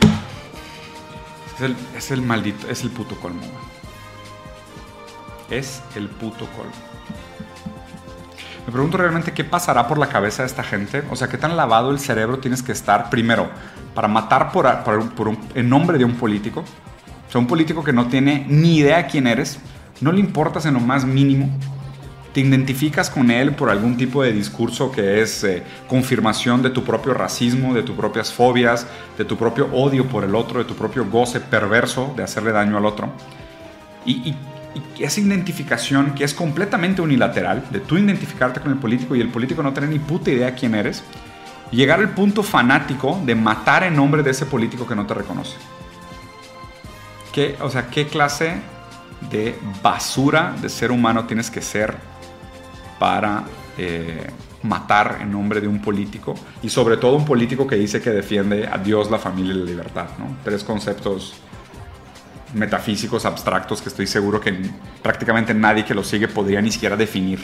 Es 1.55 2.11
el, 2.11 2.17
es 2.17 2.21
maldito, 2.21 2.69
es 2.69 2.83
el 2.83 2.91
puto 2.91 3.15
colmo. 3.15 3.41
Es 5.49 5.81
el 5.95 6.09
puto 6.09 6.45
colmo. 6.55 6.73
Me 8.65 8.71
pregunto 8.71 8.97
realmente 8.97 9.31
qué 9.31 9.43
pasará 9.43 9.87
por 9.87 9.97
la 9.97 10.07
cabeza 10.07 10.41
de 10.41 10.47
esta 10.47 10.63
gente. 10.63 11.03
O 11.09 11.15
sea, 11.15 11.27
qué 11.29 11.37
tan 11.37 11.55
lavado 11.55 11.91
el 11.91 11.99
cerebro 11.99 12.39
tienes 12.39 12.63
que 12.63 12.71
estar 12.71 13.09
primero 13.09 13.49
para 13.93 14.07
matar 14.07 14.51
por, 14.51 14.83
por, 14.83 15.37
en 15.53 15.69
nombre 15.69 15.97
de 15.97 16.05
un 16.05 16.15
político. 16.15 16.63
O 17.27 17.31
sea, 17.31 17.39
un 17.39 17.47
político 17.47 17.83
que 17.83 17.93
no 17.93 18.07
tiene 18.07 18.45
ni 18.47 18.77
idea 18.77 19.07
quién 19.07 19.27
eres, 19.27 19.59
no 20.01 20.11
le 20.11 20.19
importas 20.19 20.65
en 20.65 20.73
lo 20.75 20.79
más 20.79 21.05
mínimo 21.05 21.49
te 22.35 22.41
identificas 22.41 23.09
con 23.09 23.31
él 23.31 23.53
por 23.53 23.69
algún 23.69 23.95
tipo 23.95 24.21
de 24.21 24.33
discurso 24.33 24.91
que 24.91 25.21
es 25.21 25.45
eh, 25.45 25.63
confirmación 25.87 26.61
de 26.61 26.69
tu 26.69 26.83
propio 26.83 27.13
racismo, 27.13 27.73
de 27.73 27.81
tus 27.81 27.95
propias 27.95 28.29
fobias, 28.29 28.85
de 29.17 29.23
tu 29.23 29.37
propio 29.37 29.69
odio 29.71 30.05
por 30.09 30.25
el 30.25 30.35
otro, 30.35 30.59
de 30.59 30.65
tu 30.65 30.75
propio 30.75 31.05
goce 31.05 31.39
perverso 31.39 32.13
de 32.17 32.23
hacerle 32.23 32.51
daño 32.51 32.77
al 32.77 32.85
otro. 32.85 33.09
Y, 34.05 34.35
esa 34.99 35.21
identificación 35.21 36.13
que 36.13 36.25
es 36.25 36.33
completamente 36.33 37.01
unilateral, 37.01 37.63
de 37.71 37.79
tú 37.79 37.97
identificarte 37.97 38.59
con 38.59 38.73
el 38.73 38.77
político 38.79 39.15
y 39.15 39.21
el 39.21 39.29
político 39.29 39.63
no 39.63 39.71
tener 39.71 39.89
ni 39.89 39.99
puta 39.99 40.29
idea 40.29 40.53
quién 40.53 40.75
eres, 40.75 41.05
llegar 41.71 41.99
al 41.99 42.09
punto 42.09 42.43
fanático 42.43 43.17
de 43.25 43.35
matar 43.35 43.85
en 43.85 43.95
nombre 43.95 44.21
de 44.23 44.31
ese 44.31 44.45
político 44.45 44.85
que 44.85 44.95
no 44.95 45.05
te 45.05 45.13
reconoce. 45.13 45.55
¿Qué, 47.35 47.57
o 47.59 47.69
sea, 47.69 47.89
¿qué 47.89 48.07
clase 48.07 48.61
de 49.29 49.59
basura 49.83 50.55
de 50.61 50.69
ser 50.69 50.89
humano 50.89 51.25
tienes 51.25 51.51
que 51.51 51.61
ser 51.61 51.93
para 52.97 53.43
eh, 53.77 54.25
matar 54.63 55.17
en 55.19 55.33
nombre 55.33 55.59
de 55.59 55.67
un 55.67 55.81
político 55.81 56.33
y 56.63 56.69
sobre 56.69 56.95
todo 56.95 57.17
un 57.17 57.25
político 57.25 57.67
que 57.67 57.75
dice 57.75 58.01
que 58.01 58.11
defiende 58.11 58.69
a 58.71 58.77
Dios, 58.77 59.11
la 59.11 59.19
familia 59.19 59.53
y 59.53 59.57
la 59.57 59.65
libertad. 59.65 60.05
Tres 60.45 60.63
conceptos 60.63 61.33
metafísicos 62.53 63.25
abstractos 63.25 63.81
que 63.81 63.89
estoy 63.89 64.07
seguro 64.07 64.39
que 64.39 64.57
prácticamente 65.03 65.53
nadie 65.53 65.83
que 65.83 65.93
los 65.93 66.07
sigue 66.07 66.29
podría 66.29 66.61
ni 66.61 66.71
siquiera 66.71 66.95
definir, 66.95 67.41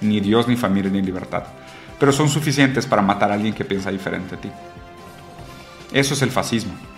ni 0.00 0.20
Dios, 0.20 0.48
ni 0.48 0.56
familia, 0.56 0.90
ni 0.90 1.02
libertad. 1.02 1.44
Pero 2.00 2.12
son 2.12 2.30
suficientes 2.30 2.86
para 2.86 3.02
matar 3.02 3.30
a 3.30 3.34
alguien 3.34 3.52
que 3.52 3.66
piensa 3.66 3.90
diferente 3.90 4.36
a 4.36 4.40
ti. 4.40 4.50
Eso 5.92 6.14
es 6.14 6.22
el 6.22 6.30
fascismo. 6.30 6.93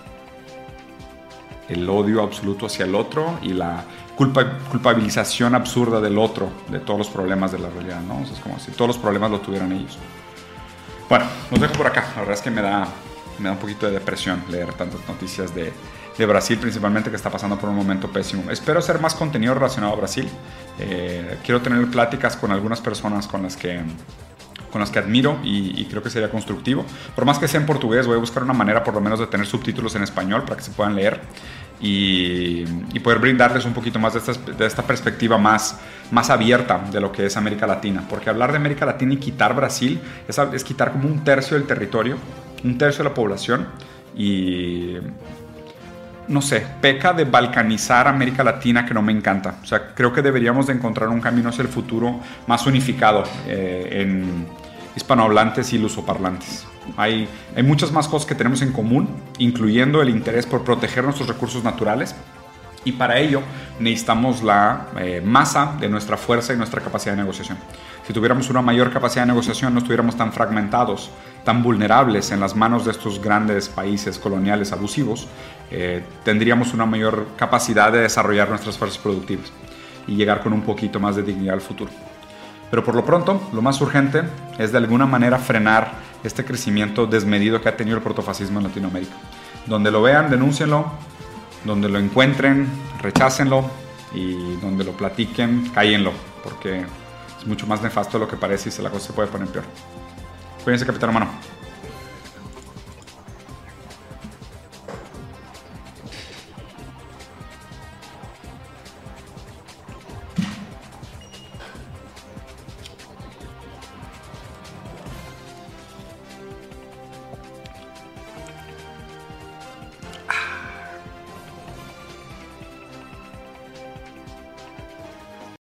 El 1.69 1.89
odio 1.89 2.23
absoluto 2.23 2.67
hacia 2.67 2.85
el 2.85 2.95
otro 2.95 3.39
y 3.43 3.51
la 3.51 3.85
culpabilización 4.17 5.55
absurda 5.55 6.01
del 6.01 6.19
otro, 6.19 6.49
de 6.69 6.79
todos 6.79 6.99
los 6.99 7.09
problemas 7.09 7.53
de 7.53 7.59
la 7.59 7.69
realidad, 7.69 8.01
¿no? 8.01 8.21
es 8.21 8.39
como 8.41 8.59
si 8.59 8.71
todos 8.73 8.89
los 8.89 8.99
problemas 8.99 9.31
lo 9.31 9.41
tuvieran 9.41 9.73
ellos. 9.73 9.99
Bueno, 11.09 11.27
los 11.51 11.61
dejo 11.61 11.75
por 11.75 11.87
acá. 11.87 12.07
La 12.15 12.21
verdad 12.21 12.35
es 12.35 12.41
que 12.41 12.51
me 12.51 12.63
da, 12.63 12.89
me 13.39 13.45
da 13.45 13.53
un 13.53 13.59
poquito 13.59 13.87
de 13.87 13.93
depresión 13.93 14.43
leer 14.49 14.73
tantas 14.75 15.07
noticias 15.09 15.55
de, 15.55 15.73
de 16.17 16.27
Brasil, 16.27 16.59
principalmente 16.59 17.11
que 17.11 17.17
está 17.17 17.31
pasando 17.31 17.59
por 17.59 17.71
un 17.71 17.77
momento 17.77 18.11
pésimo. 18.11 18.51
Espero 18.51 18.79
hacer 18.79 19.01
más 19.01 19.15
contenido 19.15 19.55
relacionado 19.55 19.93
a 19.93 19.97
Brasil. 19.97 20.29
Eh, 20.79 21.39
quiero 21.45 21.61
tener 21.61 21.87
pláticas 21.91 22.37
con 22.37 22.51
algunas 22.53 22.81
personas 22.81 23.27
con 23.27 23.43
las 23.43 23.57
que 23.57 23.81
con 24.71 24.81
las 24.81 24.91
que 24.91 24.99
admiro 24.99 25.39
y, 25.43 25.81
y, 25.81 25.85
creo 25.87 26.03
que 26.03 26.11
sería 26.11 26.31
constructivo. 26.31 26.85
Por 27.15 27.25
más 27.25 27.39
que 27.39 27.49
sea 27.49 27.61
en 27.61 27.67
portugués, 27.67 28.07
voy 28.07 28.17
a 28.17 28.21
buscar 28.21 28.43
una 28.43 28.53
manera 28.53 28.83
por 28.85 28.95
lo 28.95 29.01
menos 29.01 29.19
de 29.19 29.27
tener 29.27 29.47
subtítulos 29.47 29.95
en 29.95 30.03
español 30.03 30.43
para 30.43 30.57
que 30.57 30.63
se 30.63 30.71
puedan 30.71 30.95
leer 30.95 31.21
y, 31.81 32.65
poder 33.01 33.19
brindarles 33.19 33.65
un 33.65 33.73
poquito 33.73 33.99
más 33.99 34.15
de 34.15 34.19
esta, 34.21 34.33
de 34.33 34.67
esta, 34.67 34.83
perspectiva 34.83 35.39
más, 35.39 35.79
más 36.11 36.31
abierta 36.31 36.83
de 36.91 37.01
lo 37.01 37.13
que 37.13 37.27
es 37.27 37.37
América 37.37 37.67
Latina. 37.67 38.05
Porque 38.09 38.31
hablar 38.31 38.51
de 38.51 38.57
América 38.57 38.87
Latina 38.87 39.15
y 39.15 39.19
quitar 39.19 39.55
Brasil 39.55 40.01
es, 40.27 40.39
es 40.39 40.65
quitar 40.65 40.93
como 40.93 41.09
un 41.09 41.23
tercio 41.23 41.57
del 41.57 41.67
territorio, 41.67 42.17
un 42.65 42.79
tercio 42.79 43.05
de 43.05 43.11
la 43.11 43.15
población 43.15 43.69
y 44.17 44.97
no 46.29 46.43
sé, 46.43 46.67
peca 46.81 47.13
de 47.13 47.25
balcanizar 47.25 48.09
América 48.09 48.43
Latina 48.43 48.85
que 48.85 48.95
no 48.95 49.03
me 49.03 49.13
encanta. 49.13 49.57
O 49.63 49.67
sea, 49.67 49.95
creo 49.95 50.13
que 50.13 50.23
deberíamos 50.23 50.67
de 50.67 50.75
encontrar 50.75 51.09
un 51.09 51.21
camino 51.21 51.49
hacia 51.49 51.63
el 51.63 51.69
futuro 51.69 52.21
más 52.47 52.67
unificado 52.67 53.25
eh, 53.47 54.03
en 54.03 54.47
hispanohablantes 54.97 55.73
y 55.73 55.79
lusoparlantes. 55.79 56.67
Hay, 56.97 57.29
hay 57.55 57.63
muchas 57.63 57.93
más 57.93 58.09
cosas 58.09 58.27
que 58.27 58.35
tenemos 58.35 58.63
en 58.63 58.73
común, 58.73 59.09
incluyendo 59.39 60.03
el 60.03 60.09
interés 60.09 60.47
por 60.47 60.65
proteger 60.65 61.05
nuestros 61.05 61.29
recursos 61.29 61.63
naturales. 61.65 62.15
Y 62.87 62.93
para 62.93 63.19
ello 63.19 63.43
necesitamos 63.81 64.45
la 64.45 64.87
eh, 64.97 65.21
masa 65.21 65.77
de 65.81 65.89
nuestra 65.89 66.17
fuerza 66.17 66.55
y 66.55 66.57
nuestra 66.57 66.81
capacidad 66.81 67.15
de 67.15 67.21
negociación. 67.21 67.59
Si 68.07 68.13
tuviéramos 68.13 68.49
una 68.49 68.63
mayor 68.63 68.93
capacidad 68.93 69.25
de 69.25 69.33
negociación, 69.33 69.75
no 69.75 69.81
estuviéramos 69.81 70.17
tan 70.17 70.33
fragmentados, 70.33 71.11
tan 71.45 71.65
vulnerables 71.65 72.31
en 72.31 72.39
las 72.39 72.55
manos 72.55 72.85
de 72.85 72.93
estos 72.93 73.21
grandes 73.21 73.69
países 73.69 74.21
coloniales 74.21 74.71
abusivos, 74.73 75.27
eh, 75.73 76.05
tendríamos 76.25 76.73
una 76.75 76.87
mayor 76.87 77.27
capacidad 77.37 77.91
de 77.91 78.03
desarrollar 78.03 78.49
nuestras 78.49 78.79
fuerzas 78.79 78.99
productivas 78.99 79.53
y 80.07 80.15
llegar 80.15 80.41
con 80.45 80.53
un 80.53 80.63
poquito 80.63 81.01
más 81.01 81.17
de 81.17 81.25
dignidad 81.25 81.55
al 81.55 81.61
futuro. 81.61 81.91
Pero 82.71 82.85
por 82.85 82.95
lo 82.95 83.05
pronto, 83.05 83.49
lo 83.53 83.63
más 83.63 83.81
urgente 83.81 84.23
es 84.59 84.71
de 84.71 84.79
alguna 84.79 85.07
manera 85.07 85.39
frenar 85.39 85.91
este 86.23 86.45
crecimiento 86.45 87.09
desmedido 87.09 87.61
que 87.61 87.69
ha 87.69 87.77
tenido 87.77 87.97
el 87.97 88.03
protofascismo 88.05 88.61
en 88.61 88.67
Latinoamérica. 88.67 89.15
Donde 89.67 89.91
lo 89.91 90.03
vean, 90.03 90.31
denúncienlo, 90.31 90.93
donde 91.67 91.89
lo 91.89 91.99
encuentren, 91.99 92.69
rechácenlo 93.03 93.69
y 94.15 94.57
donde 94.57 94.85
lo 94.85 94.93
platiquen, 94.93 95.71
cállenlo, 95.75 96.13
porque 96.43 96.85
es 97.39 97.47
mucho 97.47 97.67
más 97.67 97.83
nefasto 97.83 98.19
de 98.19 98.25
lo 98.25 98.31
que 98.31 98.37
parece 98.37 98.69
y 98.69 98.73
se 98.73 98.83
la 98.83 98.91
cosa 98.91 99.09
se 99.09 99.13
puede 99.13 99.29
poner 99.29 99.49
peor. 99.49 99.65
Cuídense, 100.65 100.87
capitán 100.87 101.11
hermano. 101.11 101.56